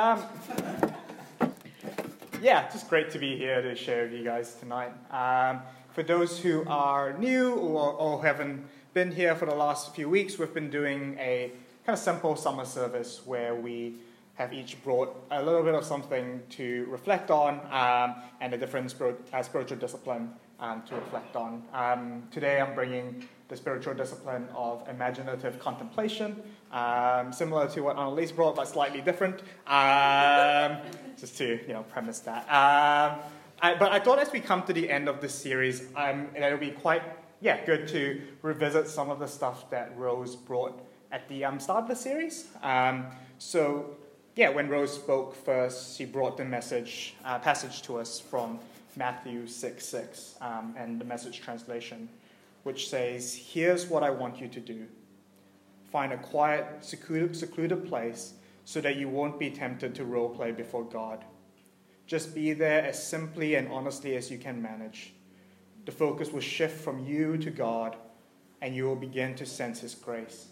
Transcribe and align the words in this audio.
Um, 0.00 0.24
yeah, 2.40 2.70
just 2.70 2.88
great 2.88 3.10
to 3.10 3.18
be 3.18 3.36
here 3.36 3.60
to 3.60 3.76
share 3.76 4.04
with 4.04 4.14
you 4.14 4.24
guys 4.24 4.54
tonight. 4.54 4.92
Um, 5.10 5.60
for 5.92 6.02
those 6.02 6.38
who 6.38 6.64
are 6.68 7.12
new 7.18 7.52
or, 7.52 7.92
or 7.92 8.24
haven't 8.24 8.64
been 8.94 9.12
here 9.12 9.34
for 9.34 9.44
the 9.44 9.54
last 9.54 9.94
few 9.94 10.08
weeks, 10.08 10.38
we've 10.38 10.54
been 10.54 10.70
doing 10.70 11.18
a 11.18 11.52
kind 11.84 11.92
of 11.92 11.98
simple 11.98 12.34
summer 12.34 12.64
service 12.64 13.20
where 13.26 13.54
we 13.54 13.96
have 14.36 14.54
each 14.54 14.82
brought 14.82 15.14
a 15.32 15.42
little 15.42 15.62
bit 15.62 15.74
of 15.74 15.84
something 15.84 16.40
to 16.48 16.86
reflect 16.88 17.30
on 17.30 17.60
um, 17.70 18.22
and 18.40 18.54
a 18.54 18.56
different 18.56 18.94
uh, 19.34 19.42
spiritual 19.42 19.76
discipline 19.76 20.30
um, 20.60 20.82
to 20.88 20.94
reflect 20.94 21.36
on. 21.36 21.62
Um, 21.74 22.22
today 22.30 22.58
I'm 22.58 22.74
bringing 22.74 23.28
the 23.50 23.56
spiritual 23.56 23.94
discipline 23.94 24.48
of 24.54 24.88
imaginative 24.88 25.58
contemplation, 25.58 26.40
um, 26.72 27.32
similar 27.32 27.68
to 27.68 27.82
what 27.82 27.98
Annalise 27.98 28.32
brought, 28.32 28.54
but 28.56 28.66
slightly 28.68 29.00
different, 29.00 29.40
um, 29.66 30.78
just 31.18 31.36
to 31.36 31.60
you 31.66 31.74
know 31.74 31.82
premise 31.82 32.20
that. 32.20 32.44
Um, 32.44 33.18
I, 33.60 33.74
but 33.74 33.92
I 33.92 33.98
thought 33.98 34.20
as 34.20 34.32
we 34.32 34.40
come 34.40 34.62
to 34.62 34.72
the 34.72 34.88
end 34.88 35.08
of 35.08 35.20
this 35.20 35.34
series, 35.34 35.88
um, 35.96 36.28
it'll 36.34 36.58
be 36.58 36.70
quite 36.70 37.02
yeah 37.40 37.64
good 37.66 37.88
to 37.88 38.22
revisit 38.40 38.88
some 38.88 39.10
of 39.10 39.18
the 39.18 39.26
stuff 39.26 39.68
that 39.70 39.98
Rose 39.98 40.36
brought 40.36 40.80
at 41.10 41.28
the 41.28 41.44
um, 41.44 41.58
start 41.58 41.82
of 41.82 41.88
the 41.88 41.96
series. 41.96 42.46
Um, 42.62 43.06
so 43.38 43.96
yeah, 44.36 44.48
when 44.48 44.68
Rose 44.68 44.94
spoke 44.94 45.34
first, 45.34 45.98
she 45.98 46.04
brought 46.04 46.36
the 46.36 46.44
message 46.44 47.14
uh, 47.24 47.40
passage 47.40 47.82
to 47.82 47.98
us 47.98 48.20
from 48.20 48.60
Matthew 48.96 49.46
6 49.46 49.84
6 49.84 50.36
um, 50.40 50.74
and 50.78 51.00
the 51.00 51.04
message 51.04 51.40
translation, 51.40 52.08
which 52.62 52.88
says, 52.88 53.34
Here's 53.34 53.86
what 53.86 54.02
I 54.02 54.10
want 54.10 54.40
you 54.40 54.48
to 54.48 54.60
do 54.60 54.86
find 55.90 56.12
a 56.12 56.18
quiet, 56.18 56.84
secluded, 56.84 57.86
place 57.88 58.34
so 58.64 58.80
that 58.80 58.96
you 58.96 59.08
won't 59.08 59.40
be 59.40 59.50
tempted 59.50 59.92
to 59.96 60.04
role 60.04 60.28
play 60.28 60.52
before 60.52 60.84
God. 60.84 61.24
Just 62.06 62.34
be 62.34 62.52
there 62.52 62.84
as 62.84 63.04
simply 63.04 63.56
and 63.56 63.66
honestly 63.68 64.14
as 64.16 64.30
you 64.30 64.38
can 64.38 64.62
manage. 64.62 65.12
The 65.86 65.92
focus 65.92 66.30
will 66.30 66.40
shift 66.40 66.80
from 66.80 67.04
you 67.04 67.36
to 67.38 67.50
God, 67.50 67.96
and 68.62 68.74
you 68.74 68.84
will 68.84 68.96
begin 68.96 69.34
to 69.36 69.46
sense 69.46 69.80
His 69.80 69.94
grace. 69.94 70.46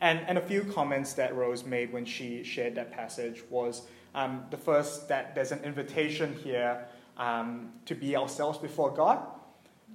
And, 0.00 0.20
and 0.26 0.36
a 0.36 0.40
few 0.40 0.64
comments 0.64 1.12
that 1.14 1.34
Rose 1.34 1.64
made 1.64 1.92
when 1.92 2.04
she 2.04 2.42
shared 2.42 2.74
that 2.74 2.92
passage 2.92 3.42
was 3.50 3.82
um, 4.14 4.44
the 4.50 4.56
first, 4.56 5.08
that 5.08 5.34
there's 5.34 5.52
an 5.52 5.62
invitation 5.64 6.34
here 6.34 6.86
um, 7.16 7.72
to 7.86 7.94
be 7.94 8.16
ourselves 8.16 8.58
before 8.58 8.90
God, 8.90 9.24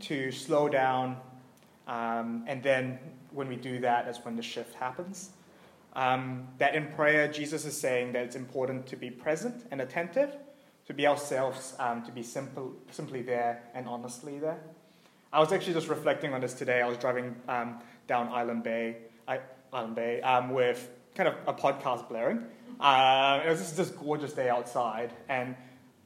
to 0.01 0.31
slow 0.31 0.69
down, 0.69 1.17
um, 1.87 2.43
and 2.47 2.61
then 2.63 2.99
when 3.31 3.47
we 3.47 3.55
do 3.55 3.79
that, 3.79 4.05
that's 4.05 4.23
when 4.23 4.35
the 4.35 4.43
shift 4.43 4.75
happens. 4.75 5.31
Um, 5.93 6.47
that 6.59 6.75
in 6.75 6.87
prayer, 6.87 7.27
Jesus 7.27 7.65
is 7.65 7.75
saying 7.75 8.13
that 8.13 8.23
it's 8.23 8.35
important 8.35 8.85
to 8.87 8.95
be 8.95 9.09
present 9.09 9.65
and 9.71 9.81
attentive, 9.81 10.31
to 10.85 10.93
be 10.93 11.07
ourselves, 11.07 11.75
um, 11.79 12.03
to 12.03 12.11
be 12.11 12.23
simple, 12.23 12.73
simply 12.91 13.21
there 13.21 13.63
and 13.73 13.87
honestly 13.87 14.39
there. 14.39 14.59
I 15.33 15.39
was 15.39 15.51
actually 15.51 15.73
just 15.73 15.87
reflecting 15.87 16.33
on 16.33 16.41
this 16.41 16.53
today. 16.53 16.81
I 16.81 16.87
was 16.87 16.97
driving 16.97 17.35
um, 17.47 17.79
down 18.07 18.29
Island 18.29 18.63
Bay, 18.63 18.97
Island 19.73 19.95
Bay 19.95 20.21
with 20.49 20.87
kind 21.15 21.29
of 21.29 21.35
a 21.47 21.53
podcast 21.53 22.07
blaring. 22.07 22.43
Uh, 22.79 23.41
it 23.45 23.49
was 23.49 23.59
just 23.59 23.75
this 23.75 23.89
gorgeous 23.89 24.33
day 24.33 24.49
outside, 24.49 25.11
and 25.29 25.55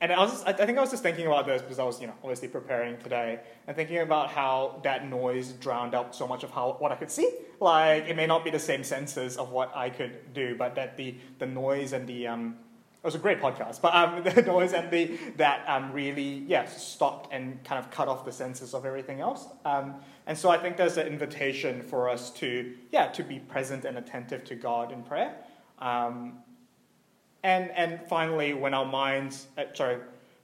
and 0.02 0.12
I 0.12 0.20
was 0.20 0.32
just, 0.32 0.48
I 0.48 0.54
think 0.54 0.78
I 0.80 0.82
was 0.82 0.90
just 0.90 1.04
thinking 1.04 1.28
about 1.28 1.46
this 1.46 1.62
because 1.62 1.78
I 1.78 1.84
was 1.84 2.02
you 2.02 2.08
know 2.08 2.16
obviously 2.24 2.48
preparing 2.48 2.98
today 2.98 3.40
and 3.68 3.76
thinking 3.76 4.00
about 4.00 4.30
how 4.30 4.82
that 4.84 5.08
noise 5.08 5.54
drowned 5.54 5.94
out 5.94 6.16
so 6.16 6.28
much 6.28 6.44
of 6.44 6.50
how 6.50 6.76
what 6.80 6.92
I 6.92 6.96
could 6.96 7.12
see. 7.12 7.30
Like 7.60 8.08
it 8.08 8.16
may 8.16 8.26
not 8.26 8.44
be 8.44 8.50
the 8.50 8.60
same 8.60 8.84
senses 8.84 9.38
of 9.38 9.52
what 9.52 9.72
I 9.76 9.92
could 9.92 10.34
do, 10.34 10.56
but 10.58 10.74
that 10.76 10.98
the 10.98 11.16
the 11.38 11.46
noise 11.46 11.94
and 11.94 12.08
the 12.08 12.28
um, 12.28 12.58
it 13.04 13.06
was 13.06 13.16
a 13.16 13.20
great 13.20 13.40
podcast, 13.40 13.82
but 13.82 13.96
um, 13.96 14.24
the 14.36 14.42
noise 14.42 14.74
and 14.74 14.90
the 14.90 15.18
that 15.38 15.64
um, 15.68 15.92
really 15.92 16.44
yeah 16.48 16.66
stopped 16.66 17.32
and 17.32 17.64
kind 17.64 17.78
of 17.78 17.92
cut 17.92 18.08
off 18.08 18.26
the 18.26 18.32
senses 18.32 18.74
of 18.74 18.88
everything 18.88 19.22
else. 19.22 19.46
Um, 19.66 19.96
and 20.26 20.36
so 20.36 20.50
I 20.50 20.58
think 20.58 20.78
there's 20.78 20.98
an 20.98 21.06
invitation 21.06 21.84
for 21.84 22.10
us 22.10 22.32
to 22.32 22.74
yeah 22.92 23.08
to 23.10 23.24
be 23.24 23.38
present 23.38 23.86
and 23.86 24.00
attentive 24.00 24.44
to 24.46 24.56
God 24.56 24.92
in 24.92 25.04
prayer. 25.04 25.36
Um, 25.78 26.40
and, 27.44 27.72
and 27.72 28.00
finally, 28.08 28.54
when 28.54 28.74
our 28.74 28.86
minds, 28.86 29.48
uh, 29.58 29.64
sorry, 29.74 29.98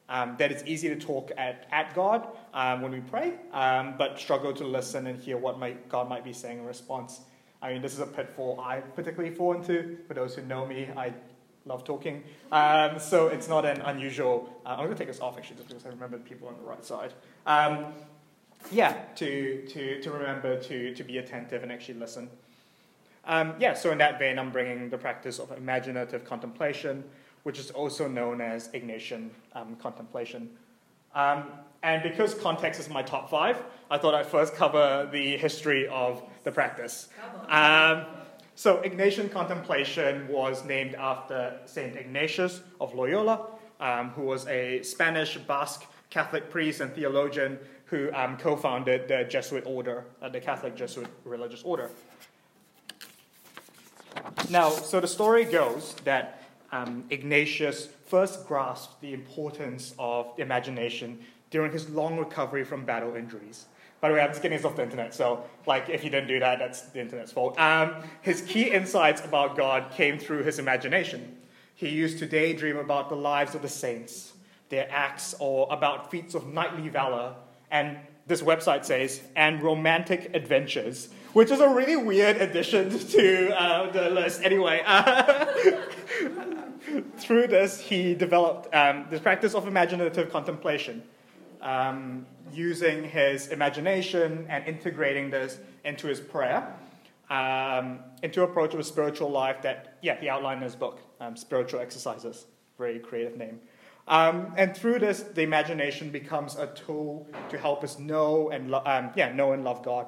um, 0.09 0.35
that 0.39 0.51
it's 0.51 0.63
easy 0.65 0.89
to 0.89 0.95
talk 0.95 1.31
at, 1.37 1.67
at 1.71 1.93
God 1.93 2.27
um, 2.53 2.81
when 2.81 2.91
we 2.91 3.01
pray, 3.01 3.33
um, 3.51 3.95
but 3.97 4.17
struggle 4.19 4.53
to 4.53 4.63
listen 4.63 5.07
and 5.07 5.19
hear 5.19 5.37
what 5.37 5.59
might, 5.59 5.89
God 5.89 6.07
might 6.07 6.23
be 6.23 6.33
saying 6.33 6.59
in 6.59 6.65
response. 6.65 7.21
I 7.61 7.73
mean, 7.73 7.81
this 7.81 7.93
is 7.93 7.99
a 7.99 8.05
pitfall 8.05 8.59
I 8.59 8.79
particularly 8.79 9.35
fall 9.35 9.53
into. 9.53 9.97
For 10.07 10.13
those 10.13 10.35
who 10.35 10.43
know 10.43 10.65
me, 10.65 10.87
I 10.95 11.13
love 11.65 11.83
talking. 11.83 12.23
Um, 12.51 12.99
so 12.99 13.27
it's 13.27 13.49
not 13.49 13.65
an 13.65 13.81
unusual. 13.81 14.49
Uh, 14.65 14.69
I'm 14.69 14.85
going 14.85 14.91
to 14.91 14.95
take 14.95 15.07
this 15.07 15.19
off 15.19 15.37
actually, 15.37 15.57
just 15.57 15.69
because 15.69 15.85
I 15.85 15.89
remember 15.89 16.17
people 16.19 16.47
on 16.47 16.55
the 16.57 16.63
right 16.63 16.85
side. 16.85 17.13
Um, 17.45 17.93
yeah, 18.71 18.93
to, 19.15 19.65
to, 19.67 20.01
to 20.01 20.11
remember 20.11 20.59
to, 20.61 20.93
to 20.93 21.03
be 21.03 21.17
attentive 21.17 21.63
and 21.63 21.71
actually 21.71 21.99
listen. 21.99 22.29
Um, 23.27 23.55
yeah, 23.59 23.73
so 23.73 23.91
in 23.91 23.97
that 23.97 24.17
vein, 24.17 24.39
I'm 24.39 24.51
bringing 24.51 24.89
the 24.89 24.97
practice 24.97 25.37
of 25.37 25.51
imaginative 25.51 26.23
contemplation, 26.23 27.03
which 27.43 27.59
is 27.59 27.71
also 27.71 28.07
known 28.07 28.39
as 28.39 28.69
Ignatian 28.69 29.29
um, 29.53 29.75
contemplation. 29.75 30.49
Um, 31.13 31.51
and 31.83 32.01
because 32.01 32.33
context 32.33 32.79
is 32.79 32.89
my 32.89 33.03
top 33.03 33.29
five, 33.29 33.61
I 33.91 33.97
thought 33.97 34.15
I'd 34.15 34.25
first 34.25 34.55
cover 34.55 35.09
the 35.11 35.37
history 35.37 35.87
of 35.89 36.23
the 36.45 36.51
practice. 36.51 37.09
Um, 37.49 38.05
so, 38.55 38.77
Ignatian 38.77 39.31
contemplation 39.31 40.27
was 40.29 40.65
named 40.65 40.95
after 40.95 41.59
Saint 41.65 41.95
Ignatius 41.95 42.61
of 42.81 42.95
Loyola, 42.95 43.45
um, 43.79 44.09
who 44.11 44.23
was 44.23 44.47
a 44.47 44.81
Spanish 44.83 45.37
Basque 45.37 45.85
Catholic 46.09 46.49
priest 46.49 46.81
and 46.81 46.91
theologian 46.93 47.59
who 47.85 48.11
um, 48.13 48.37
co 48.37 48.55
founded 48.55 49.07
the 49.07 49.25
Jesuit 49.29 49.63
order, 49.65 50.05
uh, 50.21 50.29
the 50.29 50.39
Catholic 50.39 50.75
Jesuit 50.75 51.07
religious 51.23 51.61
order. 51.63 51.89
Now, 54.49 54.69
so 54.69 55.01
the 55.01 55.07
story 55.07 55.43
goes 55.43 55.93
that 56.05 56.41
um, 56.71 57.03
Ignatius 57.09 57.89
first 58.05 58.47
grasped 58.47 59.01
the 59.01 59.13
importance 59.13 59.93
of 59.99 60.27
imagination 60.37 61.19
during 61.49 61.71
his 61.71 61.89
long 61.89 62.17
recovery 62.17 62.63
from 62.63 62.85
battle 62.85 63.15
injuries. 63.15 63.65
By 63.99 64.07
the 64.07 64.15
way, 64.15 64.21
I'm 64.21 64.29
just 64.29 64.41
getting 64.41 64.57
this 64.57 64.65
off 64.65 64.77
the 64.77 64.83
internet, 64.83 65.13
so 65.13 65.43
like 65.65 65.89
if 65.89 66.01
you 66.03 66.09
didn't 66.09 66.29
do 66.29 66.39
that, 66.39 66.59
that's 66.59 66.81
the 66.83 67.01
internet's 67.01 67.31
fault. 67.31 67.59
Um, 67.59 67.95
his 68.21 68.41
key 68.41 68.71
insights 68.71 69.25
about 69.25 69.57
God 69.57 69.91
came 69.91 70.17
through 70.17 70.43
his 70.43 70.59
imagination. 70.59 71.37
He 71.75 71.89
used 71.89 72.19
to 72.19 72.25
daydream 72.25 72.77
about 72.77 73.09
the 73.09 73.15
lives 73.15 73.53
of 73.53 73.61
the 73.61 73.69
saints, 73.69 74.33
their 74.69 74.87
acts, 74.89 75.35
or 75.39 75.67
about 75.71 76.09
feats 76.09 76.35
of 76.35 76.47
knightly 76.53 76.87
valor, 76.87 77.35
and 77.69 77.97
this 78.27 78.41
website 78.41 78.85
says, 78.85 79.21
and 79.35 79.61
romantic 79.61 80.31
adventures 80.33 81.09
which 81.37 81.51
is 81.51 81.59
a 81.59 81.69
really 81.69 81.95
weird 81.95 82.37
addition 82.37 82.89
to 83.09 83.55
uh, 83.55 83.91
the 83.91 84.09
list. 84.09 84.41
Anyway, 84.41 84.81
uh, 84.87 85.45
through 87.17 87.45
this, 87.45 87.79
he 87.79 88.15
developed 88.15 88.73
um, 88.73 89.05
this 89.11 89.21
practice 89.21 89.53
of 89.53 89.67
imaginative 89.67 90.31
contemplation, 90.31 91.03
um, 91.61 92.25
using 92.51 93.03
his 93.03 93.49
imagination 93.49 94.47
and 94.49 94.65
integrating 94.65 95.29
this 95.29 95.59
into 95.85 96.07
his 96.07 96.19
prayer, 96.19 96.75
um, 97.29 97.99
into 98.23 98.41
approach 98.41 98.73
of 98.73 98.79
a 98.79 98.83
spiritual 98.83 99.29
life 99.29 99.61
that, 99.61 99.99
yeah, 100.01 100.19
he 100.19 100.27
outlined 100.27 100.57
in 100.57 100.63
his 100.63 100.75
book, 100.75 101.01
um, 101.19 101.37
Spiritual 101.37 101.81
Exercises. 101.81 102.47
Very 102.79 102.97
creative 102.97 103.37
name. 103.37 103.59
Um, 104.07 104.55
and 104.57 104.75
through 104.75 104.97
this, 104.99 105.21
the 105.21 105.43
imagination 105.43 106.09
becomes 106.09 106.55
a 106.55 106.65
tool 106.65 107.27
to 107.49 107.59
help 107.59 107.83
us 107.83 107.99
know 107.99 108.49
and 108.49 108.71
lo- 108.71 108.81
um, 108.87 109.11
yeah, 109.15 109.31
know 109.31 109.51
and 109.51 109.63
love 109.63 109.83
God. 109.83 110.07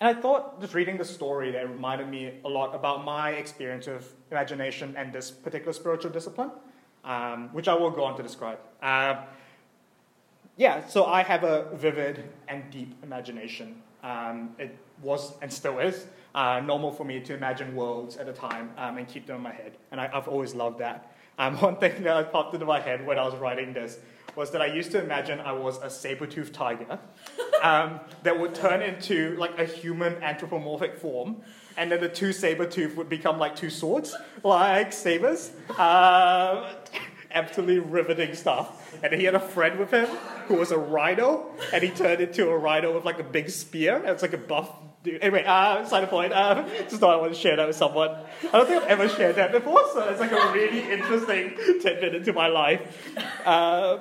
And 0.00 0.16
I 0.16 0.20
thought, 0.20 0.60
just 0.60 0.74
reading 0.74 0.96
the 0.96 1.04
story, 1.04 1.52
that 1.52 1.68
reminded 1.68 2.08
me 2.08 2.34
a 2.44 2.48
lot 2.48 2.74
about 2.74 3.04
my 3.04 3.30
experience 3.30 3.86
of 3.86 4.08
imagination 4.30 4.94
and 4.96 5.12
this 5.12 5.30
particular 5.30 5.72
spiritual 5.72 6.10
discipline, 6.10 6.50
um, 7.04 7.48
which 7.52 7.68
I 7.68 7.74
will 7.74 7.90
go 7.90 8.04
on 8.04 8.16
to 8.16 8.22
describe. 8.22 8.58
Uh, 8.82 9.22
yeah, 10.56 10.86
so 10.86 11.06
I 11.06 11.22
have 11.22 11.44
a 11.44 11.68
vivid 11.74 12.24
and 12.48 12.70
deep 12.70 12.94
imagination. 13.02 13.82
Um, 14.02 14.54
it 14.58 14.76
was 15.02 15.32
and 15.40 15.52
still 15.52 15.78
is 15.78 16.06
uh, 16.34 16.60
normal 16.60 16.92
for 16.92 17.04
me 17.04 17.20
to 17.20 17.34
imagine 17.34 17.74
worlds 17.74 18.16
at 18.16 18.28
a 18.28 18.32
time 18.32 18.70
um, 18.76 18.98
and 18.98 19.08
keep 19.08 19.26
them 19.26 19.36
in 19.36 19.42
my 19.42 19.52
head, 19.52 19.72
and 19.90 20.00
I, 20.00 20.08
have 20.08 20.28
always 20.28 20.54
loved 20.54 20.78
that. 20.78 21.12
Um, 21.38 21.56
one 21.60 21.76
thing 21.76 22.02
that 22.02 22.32
popped 22.32 22.54
into 22.54 22.66
my 22.66 22.80
head 22.80 23.06
when 23.06 23.18
I 23.18 23.24
was 23.24 23.34
writing 23.36 23.72
this 23.72 23.98
was 24.36 24.50
that 24.52 24.62
I 24.62 24.66
used 24.66 24.92
to 24.92 25.02
imagine 25.02 25.40
I 25.40 25.52
was 25.52 25.78
a 25.82 25.90
saber-toothed 25.90 26.54
tiger 26.54 26.98
um, 27.62 28.00
that 28.22 28.38
would 28.38 28.54
turn 28.54 28.82
into 28.82 29.36
like 29.36 29.58
a 29.58 29.64
human 29.64 30.22
anthropomorphic 30.22 30.96
form, 30.96 31.42
and 31.76 31.90
then 31.90 32.00
the 32.00 32.08
two 32.08 32.32
saber 32.32 32.66
tooth 32.66 32.96
would 32.96 33.08
become 33.08 33.38
like 33.38 33.56
two 33.56 33.70
swords, 33.70 34.14
like 34.42 34.92
sabers. 34.92 35.52
Uh, 35.76 36.74
absolutely 37.34 37.80
riveting 37.80 38.34
stuff. 38.34 38.96
And 39.02 39.12
he 39.12 39.24
had 39.24 39.34
a 39.34 39.40
friend 39.40 39.78
with 39.78 39.90
him 39.90 40.06
who 40.46 40.54
was 40.54 40.70
a 40.70 40.78
rhino, 40.78 41.50
and 41.72 41.82
he 41.82 41.90
turned 41.90 42.20
into 42.20 42.48
a 42.48 42.56
rhino 42.56 42.94
with 42.94 43.04
like 43.04 43.18
a 43.18 43.24
big 43.24 43.50
spear. 43.50 44.02
It's 44.04 44.22
like 44.22 44.32
a 44.32 44.38
buff 44.38 44.70
dude. 45.02 45.20
Anyway, 45.22 45.44
uh, 45.46 45.84
side 45.84 46.08
point. 46.08 46.32
Um, 46.32 46.66
just 46.88 46.96
thought 46.96 47.14
I 47.14 47.20
want 47.20 47.34
to 47.34 47.38
share 47.38 47.56
that 47.56 47.66
with 47.66 47.76
someone. 47.76 48.10
I 48.42 48.52
don't 48.52 48.66
think 48.66 48.82
I've 48.82 48.88
ever 48.88 49.08
shared 49.08 49.36
that 49.36 49.52
before, 49.52 49.82
so 49.92 50.08
it's 50.08 50.20
like 50.20 50.32
a 50.32 50.52
really 50.52 50.90
interesting 50.90 51.54
tidbit 51.82 52.14
into 52.14 52.32
my 52.32 52.46
life. 52.46 53.16
Uh, 53.44 53.98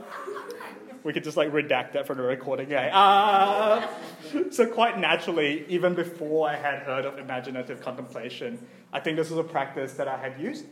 we 1.03 1.13
could 1.13 1.23
just 1.23 1.37
like 1.37 1.51
redact 1.51 1.93
that 1.93 2.07
from 2.07 2.17
the 2.17 2.23
recording. 2.23 2.69
Yeah. 2.69 2.97
Uh, 2.97 3.87
so 4.51 4.65
quite 4.65 4.97
naturally, 4.99 5.65
even 5.67 5.93
before 5.93 6.49
I 6.49 6.55
had 6.55 6.79
heard 6.79 7.05
of 7.05 7.19
imaginative 7.19 7.81
contemplation, 7.81 8.65
I 8.91 8.99
think 8.99 9.17
this 9.17 9.29
was 9.29 9.39
a 9.39 9.43
practice 9.43 9.93
that 9.93 10.07
I 10.07 10.17
had 10.17 10.39
used. 10.39 10.65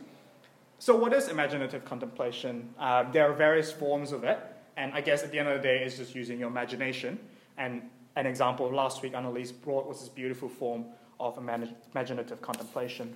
So 0.78 0.96
what 0.96 1.12
is 1.12 1.28
imaginative 1.28 1.84
contemplation? 1.84 2.74
Uh, 2.78 3.10
there 3.12 3.30
are 3.30 3.34
various 3.34 3.70
forms 3.70 4.10
of 4.10 4.24
it, 4.24 4.38
and 4.76 4.92
I 4.94 5.00
guess 5.00 5.22
at 5.22 5.30
the 5.30 5.38
end 5.38 5.48
of 5.48 5.56
the 5.60 5.62
day, 5.62 5.84
it's 5.84 5.96
just 5.96 6.14
using 6.14 6.40
your 6.40 6.48
imagination. 6.48 7.20
And 7.56 7.82
an 8.16 8.26
example 8.26 8.66
of 8.66 8.72
last 8.72 9.02
week 9.02 9.14
Annalise 9.14 9.52
brought 9.52 9.86
was 9.86 10.00
this 10.00 10.08
beautiful 10.08 10.48
form 10.48 10.86
of 11.20 11.38
imaginative 11.38 12.42
contemplation. 12.42 13.14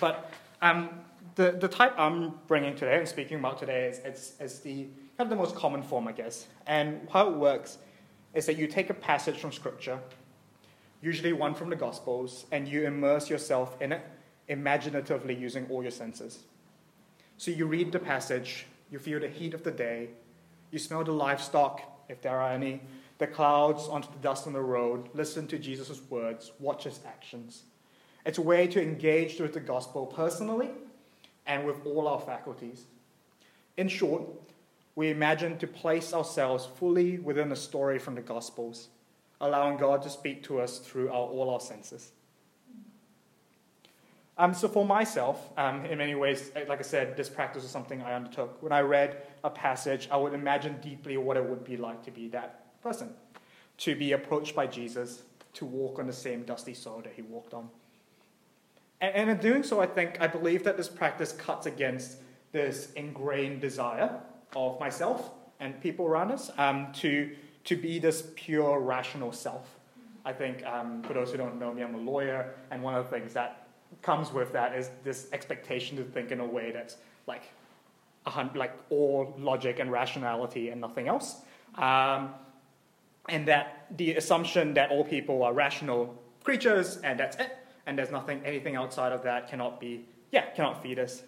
But 0.00 0.30
um, 0.62 0.90
the, 1.34 1.52
the 1.52 1.68
type 1.68 1.94
I'm 1.98 2.34
bringing 2.46 2.76
today 2.76 2.98
and 2.98 3.08
speaking 3.08 3.38
about 3.38 3.58
today 3.58 3.88
is, 3.88 3.98
is, 3.98 4.34
is 4.40 4.60
the 4.60 4.86
kind 5.18 5.32
of 5.32 5.36
the 5.36 5.42
most 5.42 5.56
common 5.56 5.82
form, 5.82 6.06
I 6.06 6.12
guess. 6.12 6.46
And 6.68 7.08
how 7.12 7.28
it 7.28 7.36
works 7.36 7.78
is 8.34 8.46
that 8.46 8.56
you 8.56 8.68
take 8.68 8.88
a 8.88 8.94
passage 8.94 9.36
from 9.36 9.50
Scripture, 9.50 9.98
usually 11.02 11.32
one 11.32 11.54
from 11.54 11.70
the 11.70 11.76
Gospels, 11.76 12.46
and 12.52 12.68
you 12.68 12.86
immerse 12.86 13.28
yourself 13.28 13.76
in 13.82 13.90
it 13.90 14.04
imaginatively 14.46 15.34
using 15.34 15.66
all 15.70 15.82
your 15.82 15.90
senses. 15.90 16.44
So 17.36 17.50
you 17.50 17.66
read 17.66 17.90
the 17.90 17.98
passage, 17.98 18.66
you 18.92 19.00
feel 19.00 19.18
the 19.18 19.28
heat 19.28 19.54
of 19.54 19.64
the 19.64 19.72
day, 19.72 20.10
you 20.70 20.78
smell 20.78 21.02
the 21.02 21.12
livestock, 21.12 21.82
if 22.08 22.22
there 22.22 22.40
are 22.40 22.52
any, 22.52 22.80
the 23.18 23.26
clouds 23.26 23.88
onto 23.88 24.08
the 24.12 24.18
dust 24.18 24.46
on 24.46 24.52
the 24.52 24.60
road, 24.60 25.08
listen 25.14 25.48
to 25.48 25.58
Jesus' 25.58 26.00
words, 26.08 26.52
watch 26.60 26.84
his 26.84 27.00
actions. 27.04 27.64
It's 28.24 28.38
a 28.38 28.42
way 28.42 28.68
to 28.68 28.80
engage 28.80 29.40
with 29.40 29.52
the 29.52 29.60
gospel 29.60 30.06
personally 30.06 30.70
and 31.44 31.66
with 31.66 31.84
all 31.84 32.06
our 32.06 32.20
faculties. 32.20 32.84
In 33.76 33.88
short, 33.88 34.22
we 34.98 35.10
imagine 35.10 35.56
to 35.56 35.66
place 35.68 36.12
ourselves 36.12 36.66
fully 36.66 37.20
within 37.20 37.52
a 37.52 37.56
story 37.56 38.00
from 38.00 38.16
the 38.16 38.20
gospels, 38.20 38.88
allowing 39.40 39.76
God 39.76 40.02
to 40.02 40.10
speak 40.10 40.42
to 40.42 40.60
us 40.60 40.80
through 40.80 41.08
our, 41.10 41.28
all 41.28 41.50
our 41.50 41.60
senses. 41.60 42.10
Um, 44.36 44.52
so 44.52 44.66
for 44.66 44.84
myself, 44.84 45.50
um, 45.56 45.86
in 45.86 45.98
many 45.98 46.16
ways, 46.16 46.50
like 46.66 46.80
I 46.80 46.82
said, 46.82 47.16
this 47.16 47.28
practice 47.28 47.62
was 47.62 47.70
something 47.70 48.02
I 48.02 48.14
undertook. 48.14 48.60
When 48.60 48.72
I 48.72 48.80
read 48.80 49.22
a 49.44 49.50
passage, 49.50 50.08
I 50.10 50.16
would 50.16 50.34
imagine 50.34 50.80
deeply 50.80 51.16
what 51.16 51.36
it 51.36 51.44
would 51.44 51.62
be 51.62 51.76
like 51.76 52.02
to 52.06 52.10
be 52.10 52.26
that 52.30 52.82
person, 52.82 53.10
to 53.76 53.94
be 53.94 54.10
approached 54.10 54.56
by 54.56 54.66
Jesus, 54.66 55.22
to 55.54 55.64
walk 55.64 56.00
on 56.00 56.08
the 56.08 56.12
same 56.12 56.42
dusty 56.42 56.74
soil 56.74 57.02
that 57.04 57.12
he 57.14 57.22
walked 57.22 57.54
on. 57.54 57.68
And, 59.00 59.14
and 59.14 59.30
in 59.30 59.36
doing 59.36 59.62
so, 59.62 59.80
I 59.80 59.86
think, 59.86 60.20
I 60.20 60.26
believe 60.26 60.64
that 60.64 60.76
this 60.76 60.88
practice 60.88 61.30
cuts 61.30 61.66
against 61.66 62.16
this 62.50 62.90
ingrained 62.96 63.60
desire 63.60 64.22
of 64.54 64.78
myself 64.80 65.30
and 65.60 65.80
people 65.80 66.06
around 66.06 66.30
us 66.32 66.50
um, 66.58 66.88
to, 66.94 67.30
to 67.64 67.76
be 67.76 67.98
this 67.98 68.30
pure, 68.34 68.80
rational 68.80 69.32
self. 69.32 69.76
I 70.24 70.32
think, 70.32 70.64
um, 70.64 71.02
for 71.02 71.14
those 71.14 71.30
who 71.30 71.38
don't 71.38 71.58
know 71.58 71.72
me, 71.72 71.82
I'm 71.82 71.94
a 71.94 71.98
lawyer, 71.98 72.54
and 72.70 72.82
one 72.82 72.94
of 72.94 73.04
the 73.04 73.10
things 73.10 73.32
that 73.32 73.66
comes 74.02 74.32
with 74.32 74.52
that 74.52 74.74
is 74.74 74.90
this 75.02 75.28
expectation 75.32 75.96
to 75.96 76.04
think 76.04 76.30
in 76.30 76.40
a 76.40 76.46
way 76.46 76.70
that's 76.70 76.96
like, 77.26 77.42
like 78.54 78.72
all 78.90 79.34
logic 79.38 79.78
and 79.78 79.90
rationality 79.90 80.68
and 80.68 80.80
nothing 80.80 81.08
else. 81.08 81.36
Um, 81.76 82.34
and 83.28 83.46
that 83.48 83.86
the 83.96 84.14
assumption 84.14 84.74
that 84.74 84.90
all 84.90 85.04
people 85.04 85.42
are 85.42 85.52
rational 85.52 86.14
creatures 86.44 86.98
and 86.98 87.18
that's 87.18 87.36
it, 87.36 87.56
and 87.86 87.96
there's 87.96 88.10
nothing, 88.10 88.42
anything 88.44 88.76
outside 88.76 89.12
of 89.12 89.22
that 89.22 89.48
cannot 89.48 89.80
be, 89.80 90.04
yeah, 90.30 90.50
cannot 90.50 90.82
feed 90.82 90.98
us. 90.98 91.22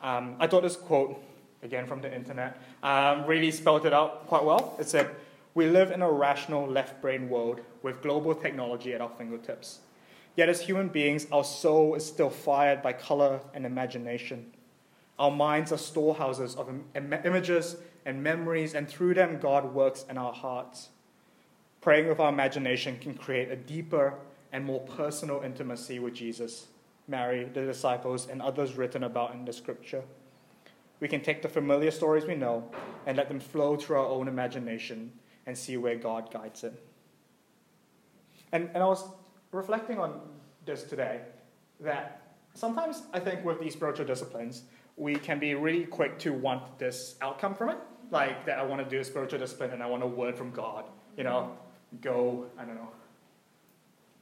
Um, 0.00 0.36
I 0.38 0.46
thought 0.46 0.62
this 0.62 0.76
quote, 0.76 1.22
again 1.62 1.86
from 1.86 2.00
the 2.00 2.14
internet, 2.14 2.60
um, 2.82 3.26
really 3.26 3.50
spelled 3.50 3.86
it 3.86 3.92
out 3.92 4.26
quite 4.26 4.44
well. 4.44 4.76
It 4.78 4.88
said, 4.88 5.10
We 5.54 5.68
live 5.68 5.90
in 5.90 6.02
a 6.02 6.10
rational 6.10 6.66
left 6.66 7.00
brain 7.00 7.28
world 7.28 7.60
with 7.82 8.02
global 8.02 8.34
technology 8.34 8.94
at 8.94 9.00
our 9.00 9.10
fingertips. 9.10 9.80
Yet, 10.36 10.48
as 10.48 10.62
human 10.62 10.88
beings, 10.88 11.26
our 11.32 11.44
soul 11.44 11.94
is 11.94 12.06
still 12.06 12.30
fired 12.30 12.82
by 12.82 12.92
color 12.92 13.40
and 13.52 13.66
imagination. 13.66 14.52
Our 15.18 15.30
minds 15.30 15.72
are 15.72 15.78
storehouses 15.78 16.54
of 16.54 16.68
Im- 16.94 17.12
images 17.24 17.76
and 18.06 18.22
memories, 18.22 18.74
and 18.74 18.88
through 18.88 19.14
them, 19.14 19.38
God 19.38 19.74
works 19.74 20.06
in 20.08 20.16
our 20.16 20.32
hearts. 20.32 20.88
Praying 21.80 22.08
with 22.08 22.20
our 22.20 22.30
imagination 22.30 22.98
can 22.98 23.14
create 23.14 23.50
a 23.50 23.56
deeper 23.56 24.14
and 24.52 24.64
more 24.64 24.80
personal 24.80 25.42
intimacy 25.42 25.98
with 25.98 26.14
Jesus, 26.14 26.66
Mary, 27.08 27.44
the 27.44 27.64
disciples, 27.66 28.28
and 28.28 28.40
others 28.40 28.76
written 28.76 29.04
about 29.04 29.34
in 29.34 29.44
the 29.44 29.52
scripture. 29.52 30.02
We 31.00 31.08
can 31.08 31.22
take 31.22 31.42
the 31.42 31.48
familiar 31.48 31.90
stories 31.90 32.24
we 32.24 32.34
know 32.34 32.70
and 33.06 33.16
let 33.16 33.28
them 33.28 33.40
flow 33.40 33.76
through 33.76 33.96
our 33.96 34.06
own 34.06 34.28
imagination 34.28 35.12
and 35.46 35.56
see 35.56 35.76
where 35.76 35.96
God 35.96 36.30
guides 36.30 36.62
it. 36.62 36.74
And, 38.52 38.68
and 38.74 38.82
I 38.82 38.86
was 38.86 39.08
reflecting 39.52 39.98
on 39.98 40.20
this 40.66 40.84
today 40.84 41.20
that 41.80 42.34
sometimes 42.54 43.02
I 43.12 43.20
think 43.20 43.44
with 43.44 43.60
these 43.60 43.72
spiritual 43.72 44.06
disciplines, 44.06 44.62
we 44.96 45.16
can 45.16 45.38
be 45.38 45.54
really 45.54 45.86
quick 45.86 46.18
to 46.20 46.32
want 46.32 46.78
this 46.78 47.16
outcome 47.22 47.54
from 47.54 47.70
it. 47.70 47.78
Like 48.10 48.44
that 48.46 48.58
I 48.58 48.64
want 48.64 48.82
to 48.82 48.88
do 48.88 49.00
a 49.00 49.04
spiritual 49.04 49.38
discipline 49.38 49.70
and 49.70 49.82
I 49.82 49.86
want 49.86 50.02
a 50.02 50.06
word 50.06 50.36
from 50.36 50.50
God. 50.50 50.84
You 51.16 51.24
know, 51.24 51.56
go, 52.00 52.46
I 52.58 52.64
don't 52.64 52.74
know, 52.74 52.88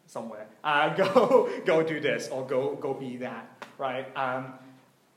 somewhere. 0.06 0.46
Uh, 0.62 0.94
go, 0.94 1.50
go 1.64 1.82
do 1.82 1.98
this 2.00 2.28
or 2.28 2.46
go, 2.46 2.74
go 2.76 2.94
be 2.94 3.16
that, 3.18 3.66
right? 3.78 4.14
Um, 4.16 4.54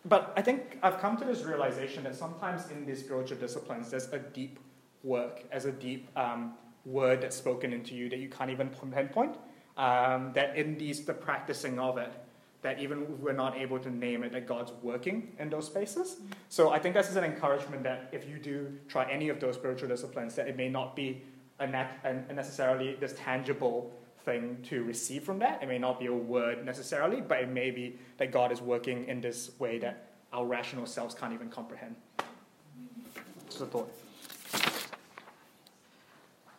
but 0.05 0.33
I 0.35 0.41
think 0.41 0.79
I've 0.81 0.99
come 0.99 1.17
to 1.17 1.25
this 1.25 1.43
realization 1.43 2.03
that 2.03 2.15
sometimes 2.15 2.69
in 2.71 2.85
these 2.85 2.99
spiritual 2.99 3.37
disciplines, 3.37 3.91
there's 3.91 4.11
a 4.11 4.19
deep 4.19 4.59
work, 5.03 5.43
as 5.51 5.65
a 5.65 5.71
deep 5.71 6.09
um, 6.17 6.53
word 6.85 7.21
that's 7.21 7.35
spoken 7.35 7.73
into 7.73 7.93
you 7.93 8.09
that 8.09 8.19
you 8.19 8.29
can't 8.29 8.49
even 8.49 8.69
pinpoint. 8.69 9.37
Um, 9.77 10.31
that 10.33 10.57
in 10.57 10.77
these, 10.77 11.05
the 11.05 11.13
practicing 11.13 11.79
of 11.79 11.97
it, 11.97 12.11
that 12.61 12.79
even 12.79 13.19
we're 13.19 13.33
not 13.33 13.57
able 13.57 13.79
to 13.79 13.89
name 13.89 14.23
it, 14.23 14.31
that 14.33 14.45
God's 14.45 14.71
working 14.83 15.31
in 15.39 15.49
those 15.49 15.65
spaces. 15.65 16.17
So 16.49 16.71
I 16.71 16.79
think 16.79 16.93
this 16.93 17.09
is 17.09 17.15
an 17.15 17.23
encouragement 17.23 17.83
that 17.83 18.09
if 18.11 18.27
you 18.27 18.37
do 18.37 18.71
try 18.87 19.09
any 19.09 19.29
of 19.29 19.39
those 19.39 19.55
spiritual 19.55 19.87
disciplines, 19.87 20.35
that 20.35 20.47
it 20.47 20.57
may 20.57 20.69
not 20.69 20.95
be 20.95 21.23
a, 21.59 21.67
nat- 21.67 21.99
a 22.03 22.33
necessarily 22.33 22.95
this 22.95 23.13
tangible 23.17 23.91
thing 24.23 24.57
to 24.69 24.83
receive 24.83 25.23
from 25.23 25.39
that. 25.39 25.61
It 25.61 25.67
may 25.67 25.77
not 25.77 25.99
be 25.99 26.07
a 26.07 26.13
word 26.13 26.65
necessarily, 26.65 27.21
but 27.21 27.39
it 27.39 27.49
may 27.49 27.71
be 27.71 27.97
that 28.17 28.31
God 28.31 28.51
is 28.51 28.61
working 28.61 29.07
in 29.07 29.21
this 29.21 29.51
way 29.59 29.79
that 29.79 30.11
our 30.33 30.45
rational 30.45 30.85
selves 30.85 31.13
can't 31.13 31.33
even 31.33 31.49
comprehend. 31.49 31.95
Just 33.47 33.61
a 33.61 33.65
thought. 33.65 33.91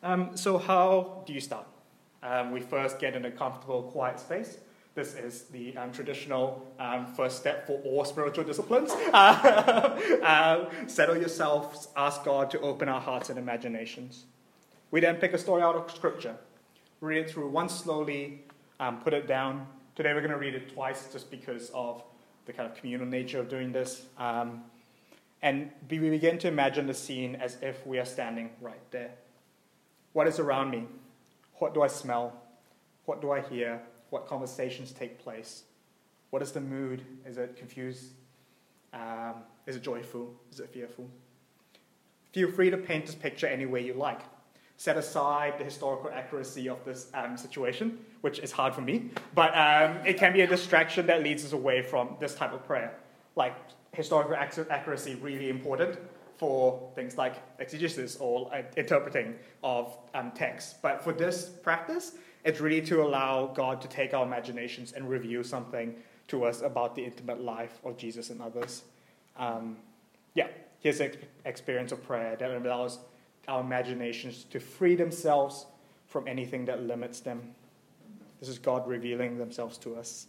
Um, 0.03 0.37
so, 0.37 0.59
how 0.59 1.23
do 1.27 1.33
you 1.33 1.41
start? 1.41 1.67
Um, 2.23 2.51
we 2.51 2.61
first 2.61 2.99
get 2.99 3.15
in 3.15 3.25
a 3.25 3.31
comfortable, 3.31 3.83
quiet 3.83 4.19
space. 4.19 4.59
This 4.95 5.15
is 5.15 5.45
the 5.45 5.75
um, 5.77 5.91
traditional 5.91 6.67
um, 6.79 7.07
first 7.07 7.39
step 7.39 7.67
for 7.67 7.81
all 7.81 8.05
spiritual 8.05 8.45
disciplines. 8.45 8.91
Uh, 9.13 10.69
settle 10.87 11.17
yourselves, 11.17 11.89
ask 11.97 12.25
God 12.25 12.51
to 12.51 12.61
open 12.61 12.89
our 12.89 13.01
hearts 13.01 13.31
and 13.31 13.39
imaginations. 13.39 14.27
We 14.91 15.01
then 15.01 15.17
pick 15.17 15.33
a 15.33 15.39
story 15.39 15.63
out 15.63 15.77
of 15.77 15.91
Scripture, 15.91 16.37
read 17.03 17.19
it 17.19 17.31
through 17.31 17.49
once 17.49 17.75
slowly, 17.75 18.45
um, 18.79 19.01
put 19.01 19.13
it 19.13 19.27
down. 19.27 19.67
Today 19.97 20.15
we're 20.15 20.21
going 20.21 20.31
to 20.31 20.39
read 20.39 20.55
it 20.55 20.73
twice 20.73 21.13
just 21.13 21.31
because 21.33 21.71
of 21.75 22.03
the 22.47 22.53
kind 22.53 22.71
of 22.71 22.77
communal 22.77 23.07
nature 23.07 23.41
of 23.41 23.49
doing 23.49 23.73
this. 23.73 24.07
Um, 24.19 24.63
and 25.43 25.71
we 25.91 25.99
begin 25.99 26.39
to 26.39 26.49
imagine 26.49 26.87
the 26.87 26.95
scene 26.95 27.35
as 27.35 27.59
if 27.61 27.85
we 27.85 27.99
are 27.99 28.05
standing 28.05 28.51
right 28.61 28.81
there. 28.93 29.11
What 30.13 30.29
is 30.29 30.39
around 30.39 30.71
me? 30.71 30.87
What 31.55 31.75
do 31.75 31.83
I 31.83 31.89
smell? 31.89 32.41
What 33.07 33.21
do 33.21 33.33
I 33.33 33.41
hear? 33.41 33.83
What 34.11 34.29
conversations 34.29 34.93
take 34.93 35.19
place? 35.19 35.65
What 36.31 36.41
is 36.41 36.53
the 36.53 36.61
mood? 36.61 37.03
Is 37.27 37.37
it 37.37 37.57
confused? 37.57 38.13
Um, 38.93 39.43
is 39.67 39.75
it 39.75 39.83
joyful? 39.83 40.33
Is 40.53 40.61
it 40.61 40.71
fearful? 40.73 41.09
Feel 42.33 42.53
free 42.53 42.71
to 42.71 42.77
paint 42.77 43.07
this 43.07 43.17
picture 43.17 43.49
any 43.49 43.67
way 43.67 43.85
you 43.85 43.95
like 43.95 44.21
set 44.83 44.97
aside 44.97 45.55
the 45.59 45.65
historical 45.65 46.11
accuracy 46.11 46.69
of 46.69 46.85
this 46.85 47.07
um, 47.15 47.37
situation, 47.37 47.97
which 48.23 48.41
is 48.41 48.51
hard 48.51 48.75
for 48.75 48.81
me, 48.81 49.11
but 49.33 49.57
um, 49.57 49.97
it 50.05 50.19
can 50.19 50.33
be 50.33 50.41
a 50.41 50.47
distraction 50.47 51.07
that 51.07 51.23
leads 51.23 51.45
us 51.45 51.53
away 51.53 51.81
from 51.81 52.17
this 52.19 52.35
type 52.35 52.53
of 52.53 52.67
prayer. 52.67 52.93
Like 53.37 53.55
historical 53.93 54.35
accuracy, 54.35 55.15
really 55.15 55.51
important 55.51 56.01
for 56.37 56.91
things 56.97 57.17
like 57.17 57.37
exegesis 57.61 58.17
or 58.17 58.53
uh, 58.53 58.63
interpreting 58.77 59.37
of 59.63 59.97
um, 60.15 60.33
text. 60.33 60.83
But 60.83 61.01
for 61.05 61.13
this 61.13 61.49
practice, 61.63 62.17
it's 62.43 62.61
really 62.61 62.85
to 62.87 63.05
allow 63.05 63.47
God 63.47 63.81
to 63.83 63.87
take 63.87 64.15
our 64.15 64.27
imaginations 64.27 64.95
and 64.95 65.09
reveal 65.09 65.45
something 65.45 65.95
to 66.27 66.45
us 66.45 66.61
about 66.61 66.97
the 66.97 67.05
intimate 67.05 67.41
life 67.41 67.79
of 67.85 67.97
Jesus 67.97 68.31
and 68.31 68.43
others. 68.43 68.83
Um, 69.37 69.77
yeah, 70.35 70.49
here's 70.81 70.99
an 70.99 71.13
experience 71.45 71.93
of 71.93 72.03
prayer 72.03 72.35
that 72.35 72.51
allows 72.51 72.99
our 73.49 73.61
imaginations 73.61 74.45
to 74.45 74.61
free 74.61 74.95
themselves 74.95 75.67
from 76.07 76.29
anything 76.29 76.65
that 76.67 76.83
limits 76.83 77.21
them. 77.21 77.55
This 78.41 78.49
is 78.49 78.59
God 78.59 78.87
revealing 78.87 79.39
themselves 79.39 79.79
to 79.79 79.97
us. 79.97 80.27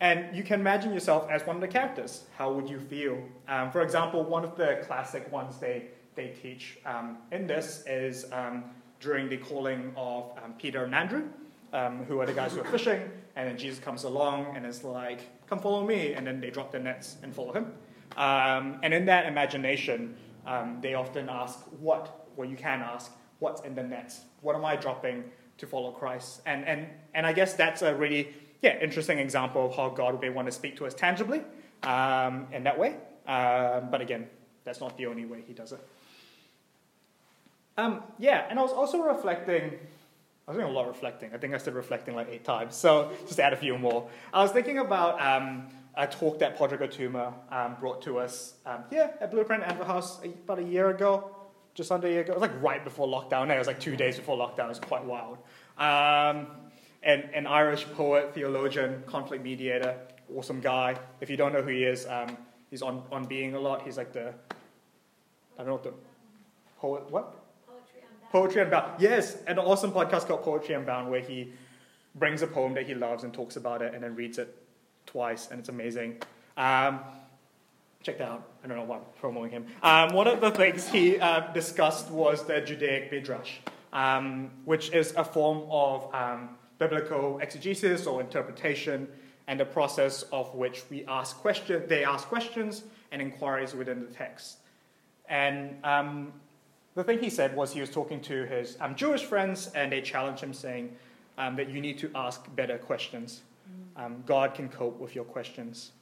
And 0.00 0.34
you 0.36 0.44
can 0.44 0.60
imagine 0.60 0.92
yourself 0.92 1.28
as 1.28 1.44
one 1.44 1.56
of 1.56 1.60
the 1.62 1.68
characters. 1.68 2.24
How 2.36 2.52
would 2.52 2.68
you 2.68 2.78
feel? 2.78 3.18
Um, 3.48 3.70
for 3.72 3.82
example, 3.82 4.22
one 4.22 4.44
of 4.44 4.56
the 4.56 4.84
classic 4.86 5.30
ones 5.32 5.58
they, 5.58 5.86
they 6.14 6.28
teach 6.40 6.78
um, 6.86 7.18
in 7.32 7.46
this 7.46 7.82
is 7.86 8.26
um, 8.32 8.64
during 9.00 9.28
the 9.28 9.38
calling 9.38 9.92
of 9.96 10.30
um, 10.44 10.54
Peter 10.56 10.84
and 10.84 10.94
Andrew, 10.94 11.24
um, 11.72 12.04
who 12.04 12.20
are 12.20 12.26
the 12.26 12.32
guys 12.32 12.52
who 12.52 12.60
are 12.60 12.64
fishing, 12.64 13.00
and 13.34 13.48
then 13.48 13.58
Jesus 13.58 13.80
comes 13.80 14.04
along 14.04 14.54
and 14.56 14.64
is 14.64 14.84
like, 14.84 15.20
Come 15.48 15.58
follow 15.58 15.84
me, 15.84 16.12
and 16.12 16.26
then 16.26 16.40
they 16.40 16.50
drop 16.50 16.70
their 16.70 16.82
nets 16.82 17.16
and 17.22 17.34
follow 17.34 17.52
him. 17.52 17.72
And 18.16 18.92
in 18.92 19.06
that 19.06 19.26
imagination, 19.26 20.14
they 20.80 20.94
often 20.94 21.28
ask, 21.28 21.58
What? 21.80 22.28
Well, 22.36 22.48
you 22.48 22.56
can 22.56 22.80
ask, 22.80 23.12
What's 23.38 23.62
in 23.62 23.74
the 23.74 23.82
nets? 23.82 24.20
What 24.40 24.56
am 24.56 24.64
I 24.64 24.76
dropping 24.76 25.24
to 25.58 25.66
follow 25.66 25.92
Christ? 25.92 26.40
And, 26.46 26.64
and, 26.64 26.86
and 27.14 27.26
I 27.26 27.32
guess 27.32 27.54
that's 27.54 27.82
a 27.82 27.94
really 27.94 28.34
yeah, 28.62 28.78
interesting 28.80 29.18
example 29.18 29.66
of 29.66 29.76
how 29.76 29.88
God 29.90 30.20
may 30.20 30.30
want 30.30 30.46
to 30.46 30.52
speak 30.52 30.76
to 30.78 30.86
us 30.86 30.94
tangibly 30.94 31.42
um, 31.82 32.48
in 32.52 32.64
that 32.64 32.78
way. 32.78 32.96
Um, 33.26 33.90
but 33.90 34.00
again, 34.00 34.26
that's 34.64 34.80
not 34.80 34.96
the 34.96 35.06
only 35.06 35.24
way 35.24 35.42
He 35.46 35.52
does 35.52 35.72
it. 35.72 35.80
Um, 37.76 38.02
yeah, 38.18 38.46
and 38.50 38.58
I 38.58 38.62
was 38.62 38.72
also 38.72 39.00
reflecting. 39.02 39.78
I 40.46 40.50
was 40.50 40.56
doing 40.56 40.68
a 40.68 40.72
lot 40.72 40.82
of 40.82 40.88
reflecting. 40.88 41.32
I 41.32 41.38
think 41.38 41.54
I 41.54 41.58
said 41.58 41.74
reflecting 41.74 42.16
like 42.16 42.28
eight 42.30 42.42
times. 42.42 42.74
So 42.74 43.12
just 43.26 43.38
add 43.38 43.52
a 43.52 43.56
few 43.56 43.78
more. 43.78 44.08
I 44.32 44.42
was 44.42 44.50
thinking 44.50 44.78
about 44.78 45.20
um, 45.20 45.68
a 45.98 46.06
talk 46.06 46.38
that 46.38 46.56
Padraig 46.56 46.80
Ó 46.80 46.86
Tuama 46.86 47.32
um, 47.50 47.76
brought 47.80 48.00
to 48.02 48.18
us 48.18 48.54
um, 48.64 48.84
here 48.88 49.12
at 49.20 49.32
Blueprint 49.32 49.64
Andrew 49.64 49.84
House 49.84 50.20
about 50.24 50.60
a 50.60 50.62
year 50.62 50.90
ago, 50.90 51.34
just 51.74 51.90
under 51.90 52.06
a 52.06 52.10
year 52.10 52.20
ago. 52.20 52.32
It 52.32 52.40
was 52.40 52.48
like 52.48 52.62
right 52.62 52.84
before 52.84 53.08
lockdown. 53.08 53.52
It 53.52 53.58
was 53.58 53.66
like 53.66 53.80
two 53.80 53.96
days 53.96 54.16
before 54.16 54.36
lockdown. 54.36 54.66
It 54.66 54.68
was 54.68 54.80
quite 54.80 55.04
wild. 55.04 55.38
Um, 55.76 56.46
and 57.02 57.24
an 57.34 57.48
Irish 57.48 57.84
poet, 57.94 58.32
theologian, 58.32 59.02
conflict 59.06 59.42
mediator, 59.42 59.96
awesome 60.36 60.60
guy. 60.60 60.96
If 61.20 61.30
you 61.30 61.36
don't 61.36 61.52
know 61.52 61.62
who 61.62 61.70
he 61.70 61.82
is, 61.82 62.06
um, 62.06 62.36
he's 62.70 62.82
on, 62.82 63.02
on 63.10 63.24
Being 63.24 63.56
a 63.56 63.60
lot. 63.60 63.82
He's 63.82 63.96
like 63.96 64.12
the, 64.12 64.28
I 64.28 65.58
don't 65.58 65.66
know 65.66 65.72
what 65.72 65.82
the, 65.82 65.94
poet, 66.78 67.10
what? 67.10 67.34
Poetry 67.66 68.02
Unbound. 68.02 68.30
Poetry 68.30 68.62
Unbound. 68.62 69.00
Yes, 69.00 69.38
an 69.48 69.58
awesome 69.58 69.90
podcast 69.90 70.28
called 70.28 70.42
Poetry 70.42 70.76
Unbound 70.76 71.10
where 71.10 71.20
he 71.20 71.52
brings 72.14 72.42
a 72.42 72.46
poem 72.46 72.74
that 72.74 72.86
he 72.86 72.94
loves 72.94 73.24
and 73.24 73.34
talks 73.34 73.56
about 73.56 73.82
it 73.82 73.94
and 73.94 74.02
then 74.04 74.14
reads 74.14 74.38
it 74.38 74.57
twice, 75.08 75.48
and 75.50 75.58
it's 75.58 75.70
amazing. 75.70 76.20
Um, 76.56 77.00
check 78.02 78.18
that 78.18 78.28
out. 78.28 78.48
I 78.62 78.68
don't 78.68 78.76
know 78.76 78.84
why 78.84 78.96
I'm 78.96 79.02
promoting 79.20 79.50
him. 79.50 79.66
Um, 79.82 80.12
one 80.12 80.28
of 80.28 80.40
the 80.40 80.50
things 80.50 80.88
he 80.88 81.18
uh, 81.18 81.52
discussed 81.52 82.10
was 82.10 82.44
the 82.44 82.60
Judaic 82.60 83.10
Midrash, 83.10 83.54
um, 83.92 84.50
which 84.64 84.92
is 84.92 85.14
a 85.16 85.24
form 85.24 85.62
of 85.70 86.14
um, 86.14 86.50
biblical 86.78 87.38
exegesis 87.38 88.06
or 88.06 88.20
interpretation, 88.20 89.08
and 89.46 89.58
the 89.58 89.64
process 89.64 90.24
of 90.30 90.54
which 90.54 90.82
we 90.90 91.06
ask 91.06 91.36
questions, 91.38 91.88
they 91.88 92.04
ask 92.04 92.28
questions 92.28 92.84
and 93.10 93.22
inquiries 93.22 93.74
within 93.74 94.00
the 94.00 94.12
text. 94.12 94.58
And 95.26 95.76
um, 95.84 96.32
the 96.94 97.02
thing 97.02 97.18
he 97.18 97.30
said 97.30 97.56
was 97.56 97.72
he 97.72 97.80
was 97.80 97.90
talking 97.90 98.20
to 98.22 98.44
his 98.44 98.76
Jewish 98.94 99.24
friends, 99.24 99.70
and 99.74 99.90
they 99.90 100.02
challenged 100.02 100.42
him, 100.42 100.52
saying 100.52 100.94
that 101.36 101.70
you 101.70 101.80
need 101.80 101.98
to 101.98 102.10
ask 102.14 102.44
better 102.54 102.76
questions. 102.76 103.40
Um, 103.98 104.22
God 104.24 104.54
can 104.54 104.68
cope 104.68 104.98
with 104.98 105.14
your 105.14 105.24
questions. 105.24 105.92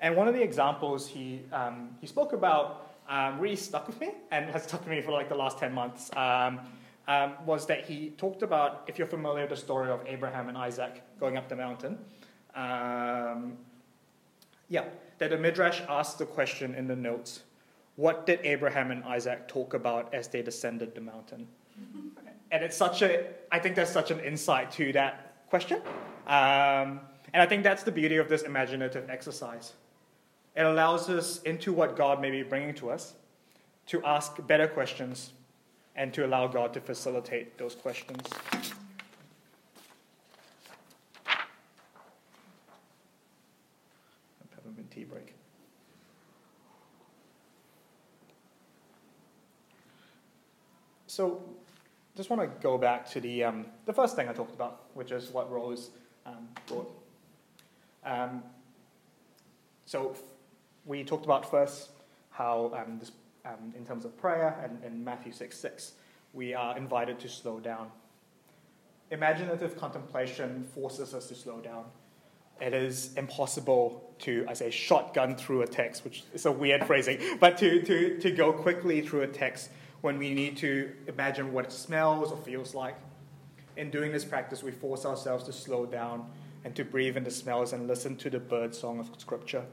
And 0.00 0.14
one 0.14 0.28
of 0.28 0.34
the 0.34 0.42
examples 0.42 1.08
he, 1.08 1.40
um, 1.52 1.96
he 2.00 2.06
spoke 2.06 2.32
about 2.32 2.92
um, 3.08 3.40
really 3.40 3.56
stuck 3.56 3.86
with 3.86 4.00
me 4.00 4.10
and 4.30 4.50
has 4.50 4.64
stuck 4.64 4.80
with 4.80 4.90
me 4.90 5.00
for 5.00 5.10
like 5.10 5.28
the 5.28 5.34
last 5.34 5.58
10 5.58 5.72
months 5.72 6.10
um, 6.14 6.60
was 7.44 7.66
that 7.66 7.84
he 7.84 8.10
talked 8.10 8.42
about, 8.42 8.84
if 8.86 8.98
you're 8.98 9.06
familiar 9.06 9.42
with 9.42 9.50
the 9.50 9.56
story 9.56 9.90
of 9.90 10.00
Abraham 10.06 10.48
and 10.48 10.56
Isaac 10.56 11.02
going 11.18 11.36
up 11.36 11.48
the 11.48 11.56
mountain, 11.56 11.98
um, 12.54 13.56
yeah, 14.68 14.84
that 15.18 15.30
the 15.30 15.38
Midrash 15.38 15.80
asked 15.88 16.18
the 16.18 16.26
question 16.26 16.74
in 16.74 16.86
the 16.86 16.96
notes 16.96 17.42
what 17.96 18.26
did 18.26 18.40
Abraham 18.42 18.90
and 18.90 19.04
Isaac 19.04 19.46
talk 19.46 19.74
about 19.74 20.12
as 20.12 20.26
they 20.28 20.42
descended 20.42 20.94
the 20.94 21.00
mountain? 21.00 21.46
and 22.50 22.64
it's 22.64 22.76
such 22.76 23.02
a, 23.02 23.26
I 23.52 23.58
think 23.60 23.76
there's 23.76 23.90
such 23.90 24.10
an 24.10 24.20
insight 24.20 24.72
to 24.72 24.92
that 24.92 25.46
question. 25.48 25.80
Um, 26.26 27.00
and 27.34 27.42
I 27.42 27.46
think 27.46 27.64
that's 27.64 27.82
the 27.82 27.90
beauty 27.90 28.16
of 28.16 28.28
this 28.28 28.42
imaginative 28.42 29.10
exercise. 29.10 29.72
It 30.54 30.62
allows 30.62 31.10
us 31.10 31.42
into 31.42 31.72
what 31.72 31.96
God 31.96 32.20
may 32.20 32.30
be 32.30 32.44
bringing 32.44 32.74
to 32.76 32.90
us 32.90 33.14
to 33.88 34.02
ask 34.04 34.34
better 34.46 34.68
questions 34.68 35.32
and 35.96 36.14
to 36.14 36.24
allow 36.24 36.46
God 36.46 36.72
to 36.74 36.80
facilitate 36.80 37.58
those 37.58 37.74
questions. 37.74 38.20
Peppermint 44.54 44.90
tea 44.92 45.02
break. 45.02 45.34
So, 51.08 51.42
just 52.16 52.30
want 52.30 52.42
to 52.42 52.48
go 52.62 52.78
back 52.78 53.10
to 53.10 53.20
the, 53.20 53.42
um, 53.42 53.66
the 53.86 53.92
first 53.92 54.14
thing 54.14 54.28
I 54.28 54.32
talked 54.32 54.54
about, 54.54 54.84
which 54.94 55.10
is 55.10 55.30
what 55.30 55.50
Rose 55.50 55.90
um, 56.26 56.48
brought. 56.68 57.03
Um, 58.04 58.42
so, 59.86 60.16
we 60.84 61.04
talked 61.04 61.24
about 61.24 61.50
first 61.50 61.90
how 62.30 62.72
um, 62.74 62.98
this 62.98 63.12
um, 63.44 63.74
in 63.76 63.84
terms 63.84 64.04
of 64.04 64.16
prayer, 64.18 64.56
and 64.62 64.82
in 64.84 65.04
Matthew 65.04 65.32
6 65.32 65.56
6, 65.56 65.92
we 66.32 66.54
are 66.54 66.76
invited 66.76 67.18
to 67.20 67.28
slow 67.28 67.60
down. 67.60 67.90
Imaginative 69.10 69.76
contemplation 69.76 70.64
forces 70.74 71.14
us 71.14 71.28
to 71.28 71.34
slow 71.34 71.60
down. 71.60 71.84
It 72.60 72.72
is 72.72 73.12
impossible 73.16 74.14
to, 74.20 74.46
I 74.48 74.54
say, 74.54 74.70
shotgun 74.70 75.36
through 75.36 75.62
a 75.62 75.66
text, 75.66 76.04
which 76.04 76.24
is 76.32 76.46
a 76.46 76.52
weird 76.52 76.84
phrasing, 76.86 77.18
but 77.40 77.58
to, 77.58 77.82
to, 77.82 78.18
to 78.18 78.30
go 78.30 78.52
quickly 78.52 79.00
through 79.02 79.22
a 79.22 79.26
text 79.26 79.70
when 80.00 80.18
we 80.18 80.34
need 80.34 80.56
to 80.58 80.92
imagine 81.06 81.52
what 81.52 81.64
it 81.64 81.72
smells 81.72 82.30
or 82.30 82.38
feels 82.38 82.74
like. 82.74 82.96
In 83.76 83.90
doing 83.90 84.12
this 84.12 84.24
practice, 84.24 84.62
we 84.62 84.70
force 84.70 85.04
ourselves 85.04 85.44
to 85.44 85.52
slow 85.52 85.84
down 85.84 86.26
and 86.64 86.74
to 86.74 86.84
breathe 86.84 87.16
in 87.16 87.24
the 87.24 87.30
smells 87.30 87.72
and 87.72 87.86
listen 87.86 88.16
to 88.16 88.30
the 88.30 88.40
bird 88.40 88.74
song 88.74 88.98
of 88.98 89.10
Scripture. 89.18 89.64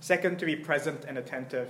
Second, 0.00 0.38
to 0.38 0.46
be 0.46 0.56
present 0.56 1.04
and 1.06 1.18
attentive. 1.18 1.68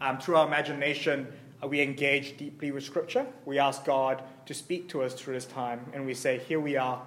Um, 0.00 0.18
through 0.18 0.36
our 0.36 0.46
imagination, 0.46 1.26
uh, 1.62 1.66
we 1.66 1.80
engage 1.80 2.36
deeply 2.36 2.70
with 2.70 2.84
Scripture. 2.84 3.26
We 3.44 3.58
ask 3.58 3.84
God 3.84 4.22
to 4.46 4.54
speak 4.54 4.88
to 4.90 5.02
us 5.02 5.14
through 5.14 5.34
this 5.34 5.46
time, 5.46 5.80
and 5.92 6.06
we 6.06 6.14
say, 6.14 6.38
Here 6.38 6.60
we 6.60 6.76
are, 6.76 7.02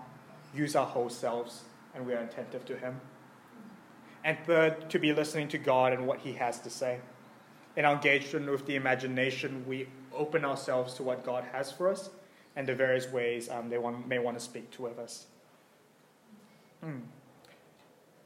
use 0.56 0.76
our 0.76 0.86
whole 0.86 1.10
selves, 1.10 1.64
and 1.96 2.06
we 2.06 2.14
are 2.14 2.20
attentive 2.20 2.66
to 2.66 2.78
Him. 2.78 3.00
And 4.24 4.38
third, 4.46 4.90
to 4.90 5.00
be 5.00 5.14
listening 5.14 5.48
to 5.50 5.58
God 5.58 5.94
and 5.94 6.08
what 6.08 6.20
He 6.20 6.34
has 6.34 6.60
to 6.62 6.70
say. 6.70 7.00
In 7.76 7.86
our 7.86 7.94
engagement 7.94 8.50
with 8.50 8.66
the 8.66 8.76
imagination, 8.76 9.64
we 9.68 9.88
open 10.14 10.44
ourselves 10.44 10.96
to 10.96 11.04
what 11.04 11.24
God 11.24 11.46
has 11.52 11.72
for 11.72 11.90
us 11.90 12.10
and 12.56 12.68
the 12.68 12.74
various 12.74 13.08
ways 13.12 13.50
um, 13.50 13.70
they 13.70 13.78
want, 13.78 14.08
may 14.08 14.18
want 14.18 14.38
to 14.38 14.44
speak 14.44 14.72
to 14.72 14.88
us. 14.88 15.28
Mm. 16.84 17.02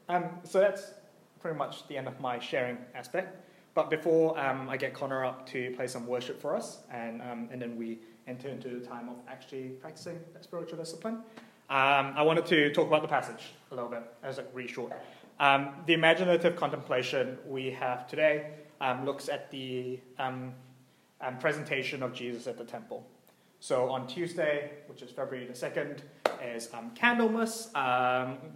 Um, 0.08 0.24
so 0.44 0.60
that's 0.60 0.92
pretty 1.40 1.56
much 1.56 1.86
the 1.88 1.96
end 1.96 2.08
of 2.08 2.20
my 2.20 2.38
sharing 2.38 2.78
aspect. 2.94 3.36
But 3.74 3.88
before 3.88 4.38
um, 4.38 4.68
I 4.68 4.76
get 4.76 4.92
Connor 4.92 5.24
up 5.24 5.46
to 5.50 5.72
play 5.76 5.86
some 5.86 6.06
worship 6.06 6.40
for 6.40 6.54
us, 6.54 6.80
and, 6.90 7.22
um, 7.22 7.48
and 7.50 7.60
then 7.60 7.76
we 7.76 7.98
enter 8.26 8.48
into 8.48 8.68
the 8.68 8.86
time 8.86 9.08
of 9.08 9.16
actually 9.28 9.70
practicing 9.80 10.20
that 10.34 10.44
spiritual 10.44 10.78
discipline, 10.78 11.22
um, 11.70 12.12
I 12.14 12.22
wanted 12.22 12.44
to 12.46 12.72
talk 12.72 12.86
about 12.86 13.00
the 13.00 13.08
passage 13.08 13.54
a 13.70 13.74
little 13.74 13.88
bit, 13.88 14.02
as 14.22 14.38
a 14.38 14.44
really 14.52 14.68
short. 14.68 14.92
Um, 15.40 15.74
the 15.86 15.94
imaginative 15.94 16.54
contemplation 16.54 17.38
we 17.46 17.70
have 17.70 18.06
today 18.06 18.50
um, 18.80 19.06
looks 19.06 19.28
at 19.30 19.50
the 19.50 19.98
presentation 21.40 22.02
of 22.02 22.12
Jesus 22.12 22.46
at 22.46 22.58
the 22.58 22.64
temple. 22.64 23.06
So 23.62 23.90
on 23.90 24.08
Tuesday, 24.08 24.72
which 24.88 25.02
is 25.02 25.12
February 25.12 25.46
the 25.46 25.52
2nd, 25.52 25.98
is 26.44 26.66
Candlemas, 26.96 27.68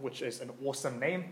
which 0.01 0.21
is 0.21 0.41
an 0.41 0.51
awesome 0.65 0.99
name. 0.99 1.27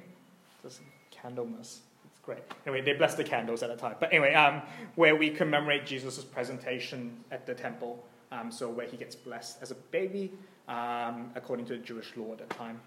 Candlemas 1.11 1.81
It's 2.05 2.21
great. 2.23 2.39
Anyway, 2.69 2.83
they 2.83 2.93
bless 2.93 3.17
the 3.17 3.25
candles 3.25 3.65
at 3.65 3.71
the 3.71 3.77
time. 3.77 3.97
But 3.99 4.13
anyway, 4.13 4.33
um, 4.33 4.63
where 4.95 5.17
we 5.17 5.29
commemorate 5.29 5.87
Jesus' 5.87 6.23
presentation 6.23 7.17
at 7.33 7.47
the 7.47 7.55
temple, 7.55 8.05
um, 8.31 8.53
so 8.53 8.71
where 8.71 8.87
he 8.87 8.97
gets 8.97 9.17
blessed 9.17 9.61
as 9.61 9.73
a 9.73 9.75
baby, 9.75 10.31
um, 10.69 11.33
according 11.35 11.67
to 11.67 11.73
the 11.73 11.81
Jewish 11.81 12.17
law 12.17 12.31
at 12.31 12.49
the 12.49 12.55
time. 12.55 12.81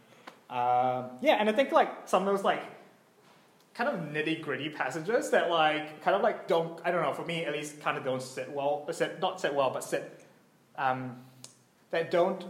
Um, 0.50 1.18
yeah, 1.22 1.36
and 1.38 1.50
I 1.50 1.52
think 1.52 1.74
like 1.74 2.08
some 2.08 2.26
of 2.26 2.34
those 2.34 2.46
like 2.46 2.64
kind 3.74 3.90
of 3.90 4.00
nitty 4.10 4.42
gritty 4.42 4.70
passages 4.70 5.32
that 5.32 5.52
like 5.52 6.02
kind 6.02 6.16
of 6.16 6.24
like 6.24 6.48
don't 6.48 6.80
I 6.84 6.90
don't 6.90 7.04
know 7.04 7.14
for 7.14 7.26
me 7.26 7.46
at 7.46 7.54
least 7.54 7.80
kind 7.80 7.96
of 7.96 8.04
don't 8.04 8.24
sit 8.24 8.52
well 8.52 8.88
sit 8.92 9.20
not 9.22 9.40
sit 9.40 9.54
well 9.54 9.70
but 9.70 9.84
sit 9.84 10.17
um, 10.78 11.18
that 11.92 12.12
don't 12.12 12.46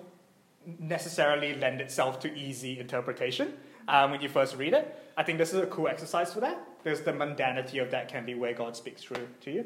necessarily 0.79 1.55
lend 1.55 1.79
itself 1.81 2.19
to 2.19 2.35
easy 2.35 2.79
interpretation 2.79 3.53
um, 3.87 4.11
when 4.11 4.21
you 4.21 4.29
first 4.29 4.55
read 4.57 4.73
it. 4.73 5.11
I 5.15 5.23
think 5.23 5.37
this 5.37 5.53
is 5.53 5.61
a 5.61 5.65
cool 5.67 5.87
exercise 5.87 6.33
for 6.33 6.41
that 6.41 6.59
because 6.83 7.01
the 7.01 7.13
mundanity 7.13 7.81
of 7.81 7.89
that 7.91 8.07
can 8.09 8.25
be 8.25 8.35
where 8.35 8.53
God 8.53 8.75
speaks 8.75 9.01
through 9.01 9.27
to 9.41 9.51
you. 9.51 9.65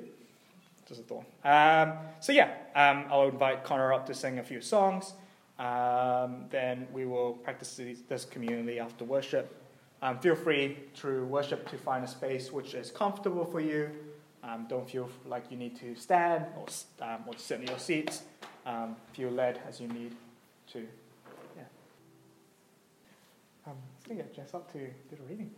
Just 0.87 1.01
a 1.01 1.03
thought. 1.03 1.25
Um, 1.43 1.97
so 2.19 2.31
yeah, 2.31 2.51
um, 2.75 3.05
I'll 3.09 3.29
invite 3.29 3.63
Connor 3.63 3.93
up 3.93 4.05
to 4.07 4.13
sing 4.13 4.39
a 4.39 4.43
few 4.43 4.61
songs. 4.61 5.13
um, 5.61 6.45
then 6.49 6.87
we 6.91 7.05
will 7.05 7.33
practice 7.33 7.79
this 8.09 8.25
community 8.25 8.79
after 8.79 9.05
worship. 9.05 9.61
Um, 10.01 10.17
feel 10.19 10.35
free 10.35 10.77
through 10.95 11.25
worship 11.25 11.69
to 11.69 11.77
find 11.77 12.03
a 12.03 12.07
space 12.07 12.51
which 12.51 12.73
is 12.73 12.89
comfortable 12.89 13.45
for 13.45 13.59
you. 13.59 13.91
Um, 14.43 14.65
don't 14.67 14.89
feel 14.89 15.07
like 15.27 15.51
you 15.51 15.57
need 15.57 15.79
to 15.79 15.93
stand 15.95 16.45
or, 16.57 16.65
um, 17.05 17.23
or 17.27 17.33
sit 17.37 17.61
in 17.61 17.67
your 17.67 17.77
seats. 17.77 18.23
Um, 18.65 18.95
feel 19.13 19.29
led 19.29 19.59
as 19.67 19.81
you 19.81 19.87
need 19.87 20.15
to. 20.73 20.87
Yeah. 21.57 21.63
Um, 23.65 23.73
let's 24.07 24.21
get 24.21 24.35
Jess 24.35 24.53
up 24.53 24.71
to 24.73 24.77
do 24.79 25.15
the 25.15 25.23
reading. 25.23 25.49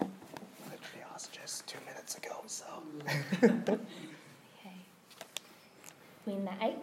Literally 0.00 1.04
asked 1.14 1.32
Jess 1.32 1.62
two 1.66 1.78
minutes 1.86 2.16
ago, 2.16 2.42
so. 2.46 2.64
okay. 3.42 3.78
When 6.24 6.44
the 6.44 6.52
eighth, 6.60 6.78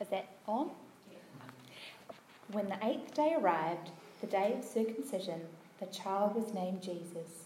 is 0.00 0.08
that 0.08 0.28
on? 0.46 0.70
When 2.52 2.68
the 2.68 2.78
eighth 2.82 3.14
day 3.14 3.34
arrived, 3.38 3.90
the 4.20 4.26
day 4.26 4.54
of 4.58 4.64
circumcision, 4.64 5.40
the 5.80 5.86
child 5.86 6.34
was 6.34 6.52
named 6.54 6.82
Jesus, 6.82 7.44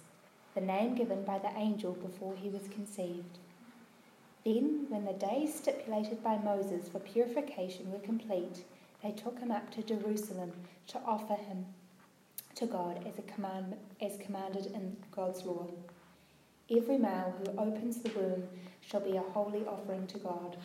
the 0.55 0.61
name 0.61 0.95
given 0.95 1.25
by 1.25 1.39
the 1.39 1.51
angel 1.57 1.93
before 1.93 2.35
he 2.37 2.49
was 2.49 2.69
conceived. 2.69 3.39
Then, 4.45 4.87
when 4.89 5.05
the 5.05 5.13
days 5.13 5.55
stipulated 5.55 6.23
by 6.23 6.37
Moses 6.39 6.89
for 6.89 6.99
purification 6.99 7.93
were 7.93 8.01
complete, 8.01 8.65
they 9.03 9.13
took 9.13 9.39
him 9.39 9.51
up 9.51 9.71
to 9.73 9.83
Jerusalem 9.83 10.53
to 10.89 10.99
offer 11.07 11.35
him 11.35 11.67
to 12.57 12.67
God 12.67 13.07
as, 13.07 13.19
a 13.19 13.23
command, 13.23 13.77
as 14.01 14.19
commanded 14.19 14.67
in 14.67 14.97
God's 15.11 15.45
law. 15.45 15.67
Every 16.71 16.99
male 16.99 17.35
who 17.39 17.59
opens 17.59 17.99
the 17.99 18.11
womb 18.11 18.49
shall 18.81 19.01
be 19.01 19.17
a 19.17 19.21
holy 19.21 19.65
offering 19.65 20.07
to 20.09 20.19
God. 20.19 20.57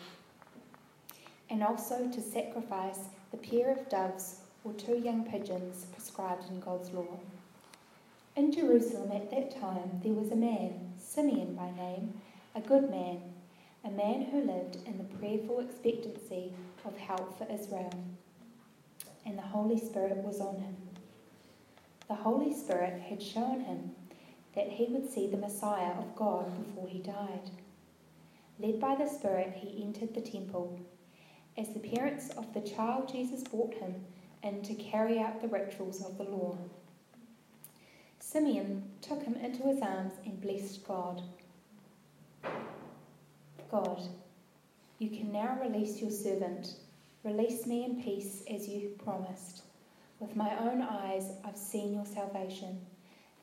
And 1.50 1.62
also 1.62 2.08
to 2.08 2.20
sacrifice 2.20 3.00
the 3.30 3.36
pair 3.36 3.70
of 3.70 3.88
doves 3.88 4.40
or 4.64 4.72
two 4.74 4.98
young 4.98 5.24
pigeons 5.24 5.86
prescribed 5.92 6.50
in 6.50 6.60
God's 6.60 6.90
law. 6.90 7.20
In 8.36 8.52
Jerusalem 8.52 9.12
at 9.12 9.30
that 9.30 9.60
time 9.60 10.00
there 10.02 10.12
was 10.12 10.30
a 10.30 10.36
man, 10.36 10.92
Simeon 10.98 11.54
by 11.54 11.70
name, 11.70 12.14
a 12.54 12.60
good 12.60 12.90
man, 12.90 13.20
a 13.88 13.96
man 13.96 14.26
who 14.30 14.42
lived 14.42 14.76
in 14.86 14.98
the 14.98 15.16
prayerful 15.16 15.60
expectancy 15.60 16.52
of 16.84 16.94
help 16.98 17.38
for 17.38 17.46
Israel. 17.50 17.92
And 19.24 19.38
the 19.38 19.42
Holy 19.42 19.78
Spirit 19.78 20.18
was 20.18 20.40
on 20.40 20.56
him. 20.56 20.76
The 22.06 22.14
Holy 22.14 22.52
Spirit 22.52 23.00
had 23.00 23.22
shown 23.22 23.60
him 23.60 23.92
that 24.54 24.68
he 24.68 24.88
would 24.90 25.10
see 25.10 25.26
the 25.26 25.38
Messiah 25.38 25.92
of 25.92 26.14
God 26.16 26.66
before 26.66 26.86
he 26.86 26.98
died. 26.98 27.50
Led 28.58 28.78
by 28.78 28.94
the 28.94 29.08
Spirit, 29.08 29.54
he 29.56 29.82
entered 29.82 30.14
the 30.14 30.20
temple 30.20 30.78
as 31.56 31.68
the 31.68 31.80
parents 31.80 32.28
of 32.30 32.52
the 32.52 32.60
child 32.60 33.10
Jesus 33.10 33.42
brought 33.42 33.72
him 33.74 33.94
in 34.42 34.60
to 34.62 34.74
carry 34.74 35.18
out 35.18 35.40
the 35.40 35.48
rituals 35.48 36.04
of 36.04 36.18
the 36.18 36.24
law. 36.24 36.58
Simeon 38.20 38.82
took 39.00 39.22
him 39.22 39.36
into 39.36 39.62
his 39.62 39.80
arms 39.80 40.12
and 40.26 40.40
blessed 40.42 40.86
God. 40.86 41.22
God, 43.70 44.02
you 44.98 45.10
can 45.10 45.30
now 45.30 45.58
release 45.62 46.00
your 46.00 46.10
servant. 46.10 46.74
Release 47.22 47.66
me 47.66 47.84
in 47.84 48.02
peace 48.02 48.42
as 48.50 48.66
you 48.66 48.90
promised. 49.04 49.62
With 50.20 50.36
my 50.36 50.56
own 50.58 50.80
eyes, 50.80 51.30
I've 51.44 51.56
seen 51.56 51.92
your 51.92 52.06
salvation. 52.06 52.80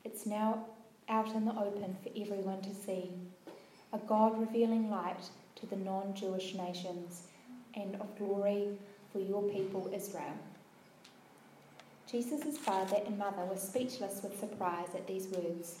It's 0.04 0.26
now 0.26 0.66
out 1.08 1.28
in 1.34 1.44
the 1.44 1.52
open 1.52 1.96
for 2.02 2.10
everyone 2.20 2.60
to 2.62 2.74
see. 2.74 3.10
A 3.92 3.98
God 3.98 4.38
revealing 4.38 4.90
light 4.90 5.30
to 5.56 5.66
the 5.66 5.76
non 5.76 6.14
Jewish 6.14 6.54
nations 6.54 7.22
and 7.74 7.94
of 7.96 8.18
glory 8.18 8.76
for 9.12 9.20
your 9.20 9.42
people 9.44 9.90
Israel. 9.94 10.36
Jesus' 12.10 12.58
father 12.58 12.98
and 13.06 13.18
mother 13.18 13.44
were 13.44 13.56
speechless 13.56 14.22
with 14.22 14.38
surprise 14.40 14.88
at 14.94 15.06
these 15.06 15.28
words. 15.28 15.80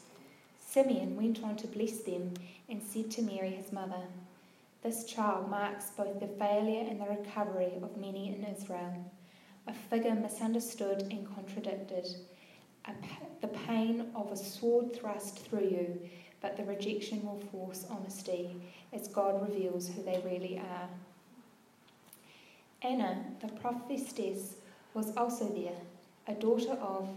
Simeon 0.64 1.16
went 1.16 1.42
on 1.42 1.56
to 1.56 1.66
bless 1.66 1.98
them 1.98 2.32
and 2.68 2.82
said 2.82 3.10
to 3.12 3.22
Mary, 3.22 3.50
his 3.50 3.72
mother, 3.72 4.02
This 4.82 5.04
child 5.04 5.50
marks 5.50 5.90
both 5.90 6.20
the 6.20 6.28
failure 6.28 6.86
and 6.88 7.00
the 7.00 7.06
recovery 7.06 7.72
of 7.82 7.96
many 7.96 8.34
in 8.34 8.44
Israel, 8.44 8.94
a 9.66 9.72
figure 9.72 10.14
misunderstood 10.14 11.02
and 11.10 11.26
contradicted, 11.34 12.06
the 13.40 13.48
pain 13.48 14.06
of 14.14 14.30
a 14.30 14.36
sword 14.36 14.94
thrust 14.94 15.40
through 15.40 15.68
you, 15.68 16.00
but 16.40 16.56
the 16.56 16.64
rejection 16.64 17.24
will 17.24 17.40
force 17.50 17.86
honesty 17.90 18.54
as 18.92 19.08
God 19.08 19.42
reveals 19.42 19.88
who 19.88 20.02
they 20.02 20.22
really 20.24 20.58
are. 20.58 20.88
Anna, 22.82 23.24
the 23.40 23.48
prophetess, 23.48 24.56
was 24.94 25.16
also 25.16 25.48
there, 25.48 25.80
a 26.28 26.38
daughter 26.38 26.72
of 26.72 27.08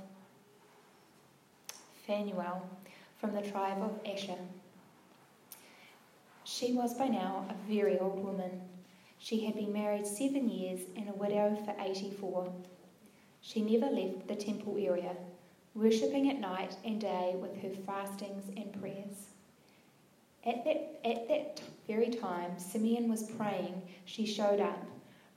Phanuel 2.07 2.67
from 3.19 3.33
the 3.33 3.41
tribe 3.41 3.81
of 3.81 3.99
Asher. 4.05 4.37
She 6.51 6.73
was 6.73 6.95
by 6.95 7.07
now 7.07 7.45
a 7.47 7.71
very 7.71 7.99
old 7.99 8.23
woman. 8.23 8.62
She 9.19 9.45
had 9.45 9.53
been 9.53 9.71
married 9.71 10.07
seven 10.07 10.49
years 10.49 10.79
and 10.97 11.07
a 11.07 11.13
widow 11.13 11.55
for 11.63 11.75
84. 11.79 12.51
She 13.39 13.62
never 13.62 13.93
left 13.93 14.27
the 14.27 14.35
temple 14.35 14.75
area, 14.79 15.15
worshipping 15.75 16.27
at 16.27 16.39
night 16.39 16.75
and 16.83 16.99
day 16.99 17.35
with 17.39 17.55
her 17.62 17.69
fastings 17.85 18.49
and 18.57 18.73
prayers. 18.81 19.27
At 20.43 20.65
that, 20.65 20.99
at 21.05 21.27
that 21.27 21.62
very 21.88 22.09
time, 22.09 22.57
Simeon 22.57 23.09
was 23.09 23.29
praying, 23.29 23.83
she 24.05 24.25
showed 24.25 24.59
up 24.59 24.83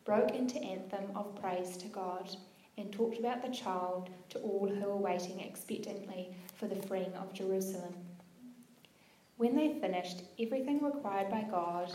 broke 0.06 0.30
into 0.30 0.60
anthem 0.62 1.14
of 1.14 1.38
praise 1.40 1.76
to 1.76 1.88
God, 1.88 2.34
and 2.78 2.90
talked 2.90 3.18
about 3.18 3.42
the 3.42 3.54
child 3.54 4.08
to 4.30 4.38
all 4.40 4.66
who 4.66 4.86
were 4.86 4.96
waiting 4.96 5.40
expectantly 5.40 6.34
for 6.56 6.68
the 6.68 6.82
freeing 6.86 7.12
of 7.14 7.34
Jerusalem. 7.34 7.94
When 9.42 9.56
they 9.56 9.74
finished 9.80 10.22
everything 10.38 10.84
required 10.84 11.28
by 11.28 11.42
God 11.50 11.90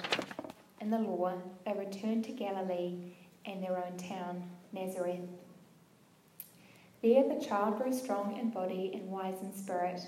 in 0.82 0.90
the 0.90 0.98
law, 0.98 1.32
they 1.66 1.72
returned 1.72 2.26
to 2.26 2.34
Galilee 2.34 3.14
and 3.46 3.64
their 3.64 3.78
own 3.78 3.96
town, 3.96 4.44
Nazareth. 4.74 5.22
There 7.02 7.24
the 7.24 7.42
child 7.42 7.78
grew 7.78 7.94
strong 7.94 8.38
in 8.38 8.50
body 8.50 8.92
and 8.94 9.10
wise 9.10 9.42
in 9.42 9.56
spirit, 9.56 10.02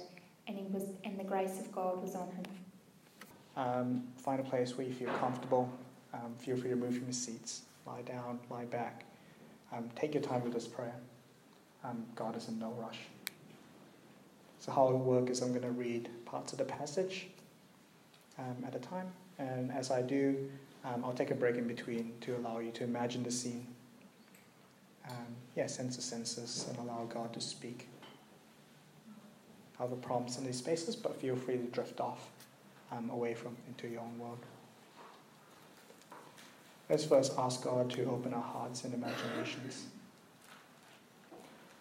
and 0.50 0.58
he 0.58 0.66
was 0.66 0.84
and 1.06 1.18
the 1.18 1.24
grace 1.24 1.62
of 1.62 1.72
God 1.72 2.04
was 2.04 2.14
on 2.14 2.28
him. 2.28 2.46
Um, 3.56 4.04
find 4.18 4.42
a 4.42 4.44
place 4.44 4.78
where 4.78 4.86
you 4.86 4.94
feel 4.94 5.14
comfortable. 5.14 5.72
Um, 6.14 6.36
feel 6.40 6.58
free 6.58 6.72
to 6.72 6.76
move 6.76 6.96
from 6.96 7.06
your 7.06 7.14
seats 7.14 7.62
lie 7.88 8.02
down, 8.02 8.42
lie 8.50 8.66
back. 8.66 9.06
Um, 9.72 9.90
take 9.96 10.14
your 10.14 10.24
time 10.24 10.44
with 10.44 10.52
this 10.52 10.68
prayer. 10.68 10.96
Um, 11.86 12.06
God 12.18 12.36
is 12.36 12.50
in 12.50 12.60
no 12.60 12.72
rush. 12.72 13.00
So, 14.60 14.72
how 14.72 14.88
it'll 14.88 15.00
work 15.00 15.30
is 15.30 15.42
I'm 15.42 15.50
going 15.50 15.62
to 15.62 15.72
read 15.72 16.10
parts 16.26 16.52
of 16.52 16.60
the 16.60 16.66
passage 16.66 17.28
um, 18.38 18.58
at 18.66 18.76
a 18.76 18.80
time, 18.80 19.08
and 19.38 19.72
as 19.72 19.90
I 19.90 20.02
do, 20.02 20.50
um, 20.86 21.04
I'll 21.04 21.14
take 21.14 21.32
a 21.32 21.36
break 21.36 21.56
in 21.56 21.68
between 21.68 22.14
to 22.22 22.36
allow 22.38 22.60
you 22.60 22.72
to 22.72 22.84
imagine 22.84 23.24
the 23.24 23.32
scene. 23.32 23.68
Um, 25.10 25.36
yeah, 25.56 25.68
sense 25.68 25.96
the 25.96 26.02
senses 26.02 26.68
and 26.70 26.78
allow 26.78 27.06
God 27.06 27.34
to 27.34 27.42
speak. 27.42 27.88
Have 29.80 30.00
prompts 30.02 30.38
in 30.38 30.46
these 30.46 30.58
spaces, 30.58 30.96
but 30.96 31.20
feel 31.20 31.36
free 31.36 31.56
to 31.58 31.64
drift 31.64 32.02
off 32.02 32.30
um, 32.92 33.10
away 33.10 33.34
from 33.34 33.56
into 33.68 33.88
your 33.88 34.02
own 34.02 34.20
world. 34.20 34.40
Let's 36.90 37.06
first 37.06 37.34
ask 37.38 37.64
God 37.64 37.90
to 37.92 38.06
open 38.06 38.34
our 38.34 38.42
hearts 38.42 38.84
and 38.84 38.94
imaginations. 38.94 39.86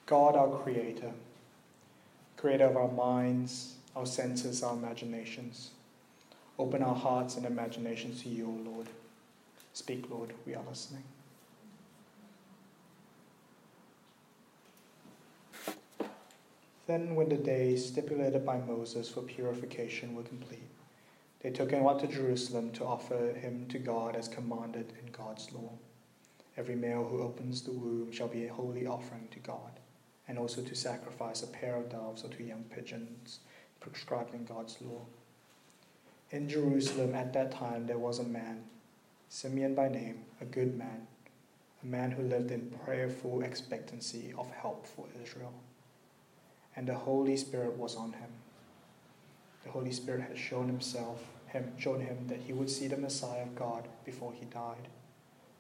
God, 0.07 0.37
our 0.37 0.49
Creator, 0.49 1.13
Creator 2.39 2.67
of 2.67 2.77
our 2.77 2.93
minds, 2.93 3.75
our 3.97 4.07
senses, 4.07 4.63
our 4.63 4.75
imaginations, 4.75 5.71
open 6.57 6.85
our 6.85 6.95
hearts 6.95 7.37
and 7.37 7.45
imaginations 7.45 8.23
to 8.23 8.29
you, 8.29 8.47
O 8.47 8.71
Lord. 8.71 8.87
Speak, 9.73 10.09
Lord, 10.09 10.33
we 10.47 10.55
are 10.55 10.63
listening. 10.69 11.03
Then, 16.87 17.17
when 17.17 17.29
the 17.29 17.37
days 17.37 17.87
stipulated 17.87 18.47
by 18.47 18.59
Moses 18.59 19.09
for 19.09 19.23
purification 19.23 20.15
were 20.15 20.23
complete, 20.23 20.71
they 21.41 21.51
took 21.51 21.73
him 21.73 21.87
up 21.87 22.01
to 22.01 22.07
Jerusalem 22.07 22.71
to 22.73 22.85
offer 22.85 23.33
him 23.33 23.67
to 23.69 23.81
God 23.81 24.15
as 24.15 24.29
commanded 24.29 24.93
in 25.05 25.11
God's 25.11 25.53
law. 25.53 25.73
Every 26.57 26.77
male 26.77 27.05
who 27.05 27.21
opens 27.21 27.63
the 27.63 27.73
womb 27.73 28.13
shall 28.13 28.29
be 28.29 28.47
a 28.47 28.53
holy 28.55 28.87
offering 28.87 29.27
to 29.33 29.41
God, 29.41 29.78
and 30.29 30.39
also 30.39 30.63
to 30.63 30.75
sacrifice 30.75 31.43
a 31.43 31.47
pair 31.47 31.77
of 31.77 31.91
doves 31.91 32.25
or 32.25 32.29
two 32.29 32.45
young 32.45 32.65
pigeons 32.65 33.41
prescribed 33.81 34.35
in 34.35 34.45
God's 34.45 34.77
law. 34.81 35.01
In 36.31 36.49
Jerusalem 36.49 37.15
at 37.15 37.33
that 37.33 37.51
time 37.51 37.87
there 37.87 37.99
was 37.99 38.19
a 38.19 38.25
man, 38.25 38.65
Simeon 39.29 39.75
by 39.75 39.89
name, 39.89 40.25
a 40.41 40.45
good 40.45 40.77
man, 40.77 41.07
a 41.83 41.87
man 41.87 42.11
who 42.11 42.23
lived 42.23 42.51
in 42.51 42.73
prayerful 42.85 43.43
expectancy 43.43 44.35
of 44.37 44.51
help 44.51 44.87
for 44.87 45.07
Israel. 45.23 45.55
And 46.77 46.87
the 46.87 46.95
Holy 46.95 47.37
Spirit 47.37 47.77
was 47.77 47.97
on 47.97 48.13
him 48.13 48.31
the 49.69 49.73
Holy 49.73 49.93
Spirit 49.93 50.23
had 50.23 50.39
shown 50.39 50.67
himself, 50.67 51.23
him, 51.49 51.73
shown 51.79 52.01
him 52.01 52.27
that 52.29 52.41
he 52.41 52.55
would 52.55 52.71
see 52.71 52.89
the 52.89 52.97
Messiah 52.97 53.43
of 53.43 53.55
God 53.55 53.87
before 54.07 54.33
he 54.33 54.47
died. 54.47 54.89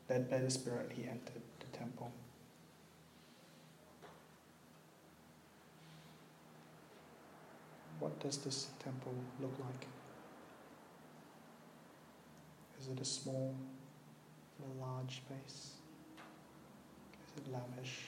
Led 0.09 0.31
by 0.31 0.39
the 0.39 0.51
Spirit, 0.51 0.93
he 0.95 1.03
entered 1.03 1.43
the 1.61 1.77
temple. 1.77 2.11
What 7.99 8.21
does 8.21 8.39
this 8.39 8.69
temple 8.83 9.15
look 9.41 9.55
like? 9.59 9.87
Is 12.81 12.89
it 12.89 13.01
a 13.01 13.05
small 13.05 13.55
a 14.65 14.85
large 14.85 15.17
space? 15.17 15.73
Is 17.27 17.33
it 17.37 17.53
lavish, 17.53 18.05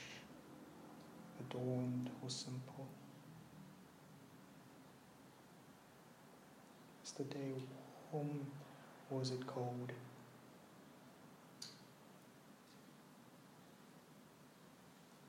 adorned, 1.39 2.09
or 2.23 2.29
simple? 2.29 2.87
Is 7.05 7.11
the 7.11 7.23
day 7.23 7.53
warm 8.11 8.45
or 9.09 9.21
is 9.21 9.31
it 9.31 9.45
cold? 9.47 9.91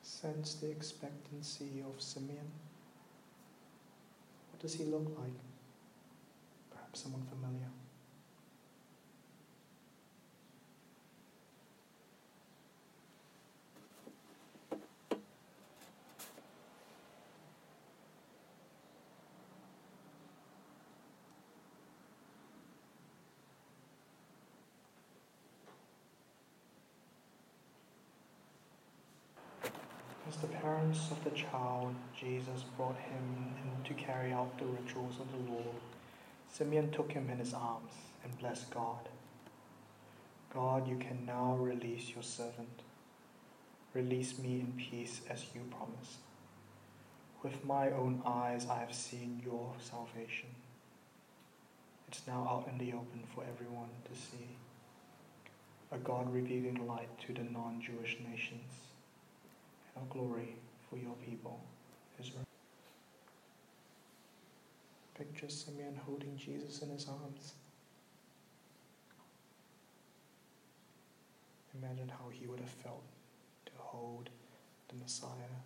Sense 0.02 0.54
the 0.54 0.70
expectancy 0.70 1.82
of 1.84 2.00
Simeon. 2.00 2.50
Does 4.62 4.74
he 4.74 4.84
look 4.84 5.04
like? 5.18 5.32
Perhaps 6.70 7.00
someone 7.00 7.22
familiar. 7.28 7.66
As 30.28 30.36
the 30.36 30.46
parents 30.82 31.12
of 31.12 31.22
the 31.22 31.30
child, 31.30 31.94
Jesus 32.18 32.64
brought 32.76 32.96
him 32.96 33.54
in 33.62 33.84
to 33.84 33.94
carry 34.02 34.32
out 34.32 34.58
the 34.58 34.64
rituals 34.64 35.14
of 35.20 35.30
the 35.30 35.52
law. 35.52 35.64
Simeon 36.52 36.90
took 36.90 37.12
him 37.12 37.30
in 37.30 37.38
his 37.38 37.54
arms 37.54 37.92
and 38.24 38.36
blessed 38.40 38.68
God. 38.74 39.08
God, 40.52 40.88
you 40.88 40.96
can 40.96 41.24
now 41.24 41.54
release 41.54 42.10
your 42.10 42.24
servant. 42.24 42.82
Release 43.94 44.40
me 44.40 44.60
in 44.60 44.72
peace 44.76 45.20
as 45.30 45.44
you 45.54 45.60
promised. 45.70 46.18
With 47.44 47.64
my 47.64 47.92
own 47.92 48.20
eyes, 48.26 48.66
I 48.68 48.80
have 48.80 48.92
seen 48.92 49.40
your 49.44 49.72
salvation. 49.78 50.48
It's 52.08 52.26
now 52.26 52.46
out 52.50 52.68
in 52.68 52.84
the 52.84 52.92
open 52.92 53.22
for 53.32 53.44
everyone 53.44 53.90
to 54.12 54.20
see. 54.20 54.48
A 55.92 55.98
God 55.98 56.32
revealing 56.34 56.88
light 56.88 57.20
to 57.26 57.32
the 57.32 57.44
non 57.44 57.80
Jewish 57.80 58.18
nations 58.28 58.72
and 59.96 60.10
glory 60.10 60.56
for 60.92 60.98
your 60.98 61.14
people, 61.14 61.58
Israel. 62.20 62.44
Picture 65.16 65.48
Simeon 65.48 65.98
holding 66.04 66.36
Jesus 66.36 66.82
in 66.82 66.90
his 66.90 67.08
arms. 67.08 67.54
Imagine 71.80 72.10
how 72.10 72.28
he 72.30 72.46
would 72.46 72.60
have 72.60 72.68
felt 72.68 73.04
to 73.64 73.72
hold 73.78 74.28
the 74.88 74.96
Messiah. 74.96 75.56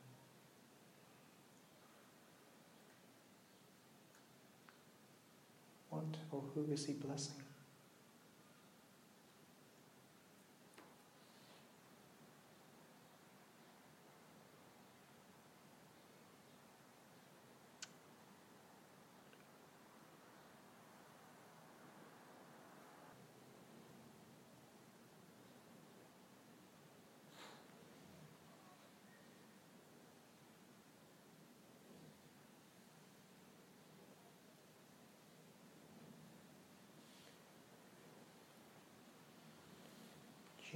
What 5.90 6.04
or 6.30 6.42
who 6.54 6.72
is 6.72 6.86
he 6.86 6.92
blessing? 6.92 7.45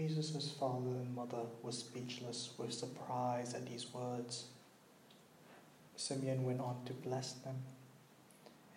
Jesus' 0.09 0.51
father 0.59 0.89
and 0.89 1.15
mother 1.15 1.43
were 1.63 1.73
speechless 1.73 2.55
with 2.57 2.73
surprise 2.73 3.53
at 3.53 3.67
these 3.67 3.93
words. 3.93 4.45
Simeon 5.95 6.43
went 6.43 6.59
on 6.59 6.77
to 6.87 6.95
bless 6.95 7.33
them 7.33 7.57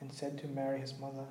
and 0.02 0.12
said 0.12 0.38
to 0.40 0.48
Mary, 0.50 0.82
his 0.82 1.00
mother, 1.00 1.24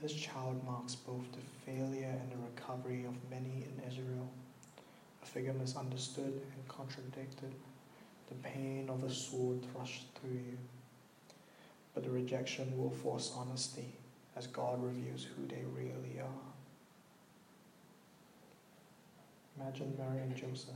This 0.00 0.14
child 0.14 0.64
marks 0.64 0.94
both 0.94 1.30
the 1.32 1.70
failure 1.70 2.18
and 2.22 2.32
the 2.32 2.42
recovery 2.42 3.04
of 3.04 3.30
many 3.30 3.66
in 3.68 3.86
Israel. 3.86 4.30
A 5.22 5.26
figure 5.26 5.52
misunderstood 5.52 6.40
and 6.54 6.68
contradicted, 6.68 7.52
the 8.30 8.34
pain 8.36 8.88
of 8.88 9.04
a 9.04 9.10
sword 9.10 9.58
thrust 9.74 10.06
through 10.14 10.36
you. 10.36 10.58
But 11.92 12.04
the 12.04 12.10
rejection 12.10 12.72
will 12.78 12.88
force 12.88 13.30
honesty 13.36 13.92
as 14.36 14.46
God 14.46 14.82
reveals 14.82 15.24
who 15.36 15.46
they 15.46 15.64
really 15.76 16.18
are. 16.18 16.49
Imagine 19.60 19.94
Mary 19.98 20.22
and 20.22 20.34
Joseph. 20.34 20.70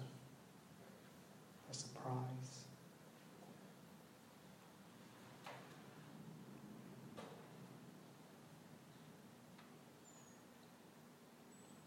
A 1.70 1.74
surprise. 1.74 2.64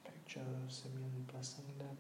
Picture 0.03 0.41
Simeon 0.67 1.25
blessing 1.31 1.65
them. 1.77 1.97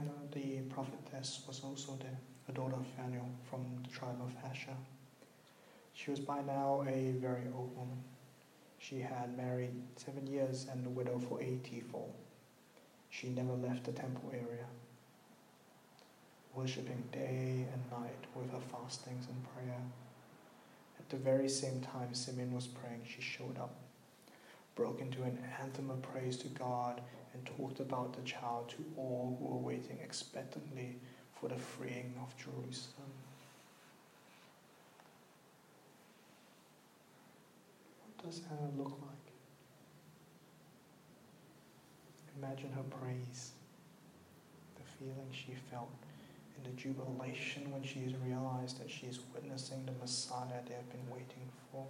Anna 0.00 0.12
the 0.32 0.62
prophetess 0.72 1.42
was 1.46 1.60
also 1.62 1.98
there, 2.00 2.18
a 2.48 2.52
daughter 2.52 2.76
of 2.76 2.86
Phanuel 2.96 3.28
from 3.50 3.66
the 3.82 3.88
tribe 3.90 4.18
of 4.22 4.32
Asher. 4.48 4.76
She 5.92 6.10
was 6.10 6.20
by 6.20 6.40
now 6.40 6.82
a 6.88 7.12
very 7.20 7.44
old 7.54 7.76
woman. 7.76 8.02
She 8.78 9.00
had 9.00 9.36
married 9.36 9.74
seven 9.96 10.26
years 10.26 10.66
and 10.72 10.86
a 10.86 10.88
widow 10.88 11.18
for 11.18 11.42
eighty-four. 11.42 12.08
She 13.10 13.28
never 13.28 13.52
left 13.52 13.84
the 13.84 13.92
temple 13.92 14.30
area, 14.32 14.64
worshipping 16.54 17.04
day 17.12 17.66
and 17.70 18.00
night 18.00 18.24
with 18.34 18.50
her 18.52 18.60
fastings 18.72 19.26
and 19.26 19.44
prayer. 19.54 19.82
At 20.98 21.10
the 21.10 21.18
very 21.18 21.48
same 21.50 21.80
time 21.82 22.14
Simeon 22.14 22.54
was 22.54 22.68
praying, 22.68 23.02
she 23.04 23.20
showed 23.20 23.58
up, 23.58 23.74
broke 24.76 25.02
into 25.02 25.24
an 25.24 25.38
anthem 25.60 25.90
of 25.90 26.00
praise 26.00 26.38
to 26.38 26.48
God 26.48 27.02
and 27.32 27.44
talked 27.46 27.80
about 27.80 28.12
the 28.14 28.22
child 28.22 28.68
to 28.70 28.84
all 28.96 29.36
who 29.38 29.46
were 29.46 29.58
waiting 29.60 29.98
expectantly 30.02 30.96
for 31.38 31.48
the 31.48 31.56
freeing 31.56 32.14
of 32.22 32.36
Jerusalem. 32.36 33.10
What 38.04 38.26
does 38.26 38.42
Anna 38.50 38.70
look 38.76 38.98
like? 39.02 39.16
Imagine 42.38 42.72
her 42.72 42.82
praise, 42.82 43.52
the 44.76 44.82
feeling 44.98 45.28
she 45.30 45.54
felt, 45.70 45.90
and 46.56 46.64
the 46.66 46.80
jubilation 46.80 47.70
when 47.70 47.82
she 47.82 48.00
has 48.00 48.14
realized 48.26 48.80
that 48.80 48.90
she 48.90 49.06
is 49.06 49.20
witnessing 49.34 49.84
the 49.86 49.92
Messiah 50.00 50.60
they 50.66 50.74
have 50.74 50.90
been 50.90 51.10
waiting 51.10 51.48
for. 51.70 51.86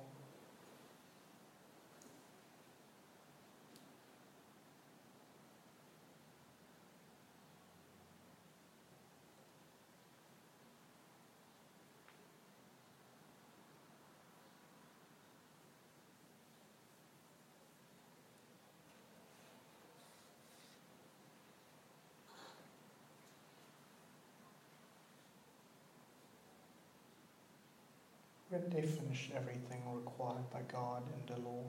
When 28.50 28.59
they 28.70 28.82
finished 28.82 29.32
everything 29.36 29.82
required 29.92 30.48
by 30.52 30.60
God 30.72 31.02
in 31.14 31.34
the 31.34 31.40
law, 31.40 31.64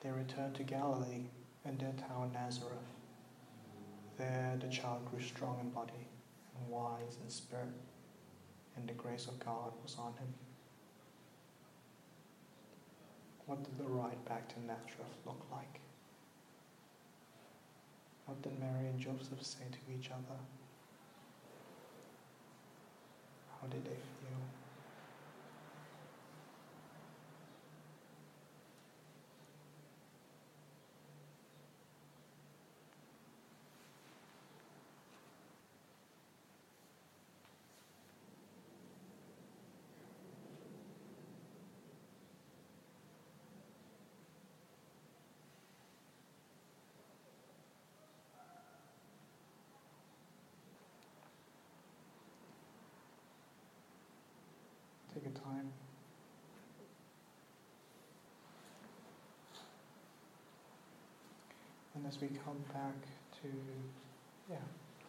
they 0.00 0.10
returned 0.10 0.54
to 0.56 0.64
Galilee 0.64 1.26
and 1.64 1.78
their 1.78 1.92
town 1.92 2.32
Nazareth. 2.34 2.72
There 4.18 4.58
the 4.60 4.68
child 4.68 5.08
grew 5.10 5.20
strong 5.20 5.58
in 5.60 5.70
body 5.70 6.08
and 6.58 6.68
wise 6.68 7.18
in 7.22 7.30
spirit, 7.30 7.68
and 8.76 8.88
the 8.88 8.94
grace 8.94 9.26
of 9.26 9.38
God 9.38 9.72
was 9.82 9.96
on 9.98 10.12
him. 10.14 10.34
What 13.46 13.62
did 13.62 13.78
the 13.78 13.90
ride 13.90 14.24
back 14.24 14.48
to 14.48 14.60
Nazareth 14.60 15.16
look 15.24 15.44
like? 15.52 15.80
What 18.26 18.40
did 18.42 18.58
Mary 18.58 18.86
and 18.86 18.98
Joseph 19.00 19.42
say 19.42 19.64
to 19.70 19.98
each 19.98 20.10
other? 20.10 20.38
How 23.60 23.66
did 23.68 23.84
they 23.84 23.90
feel? 23.90 24.38
Take 55.14 55.26
a 55.26 55.38
time. 55.38 55.70
And 61.94 62.01
as 62.12 62.20
we 62.20 62.28
come 62.44 62.58
back 62.74 62.94
to, 63.40 63.48
yeah, 64.50 64.56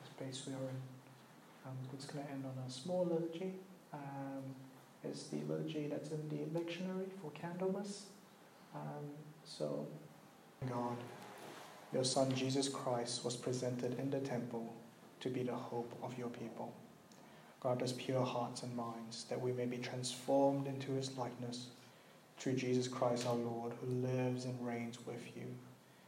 the 0.02 0.08
space 0.08 0.48
we 0.48 0.54
are 0.54 0.70
in, 0.70 0.82
um, 1.66 1.78
it's 1.94 2.06
going 2.06 2.24
to 2.26 2.32
end 2.32 2.46
on 2.46 2.64
a 2.66 2.70
small 2.70 3.06
liturgy. 3.06 3.54
Um, 3.94 4.44
it's 5.04 5.24
the 5.24 5.38
liturgy 5.50 5.88
that's 5.88 6.12
in 6.12 6.30
the 6.30 6.58
lectionary 6.58 7.08
for 7.22 7.32
Candlemas. 7.32 8.04
Um, 8.74 9.06
so, 9.44 9.86
God, 10.70 10.96
your 11.94 12.06
Son 12.06 12.34
Jesus 12.34 12.70
Christ 12.70 13.26
was 13.26 13.36
presented 13.36 14.00
in 14.00 14.10
the 14.10 14.20
temple 14.20 14.74
to 15.20 15.30
be 15.30 15.44
the 15.44 15.56
hope 15.56 15.94
of 16.02 16.18
your 16.18 16.30
people. 16.30 16.74
Grant 17.60 17.82
us 17.82 17.94
pure 17.98 18.24
hearts 18.24 18.64
and 18.64 18.76
minds, 18.76 19.26
that 19.26 19.40
we 19.40 19.52
may 19.52 19.66
be 19.66 19.78
transformed 19.78 20.68
into 20.68 20.94
his 20.94 21.18
likeness 21.18 21.68
through 22.38 22.54
Jesus 22.54 22.88
Christ 22.88 23.28
our 23.28 23.36
Lord, 23.36 23.74
who 23.82 24.08
lives 24.08 24.46
and 24.46 24.66
reigns 24.66 25.06
with 25.06 25.22
you 25.36 25.48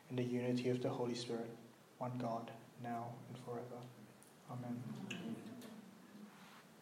in 0.09 0.15
the 0.15 0.23
unity 0.23 0.69
of 0.69 0.81
the 0.81 0.89
Holy 0.89 1.15
Spirit, 1.15 1.49
one 1.97 2.17
God, 2.17 2.51
now 2.83 3.07
and 3.29 3.37
forever. 3.45 3.81
Amen. 4.51 5.44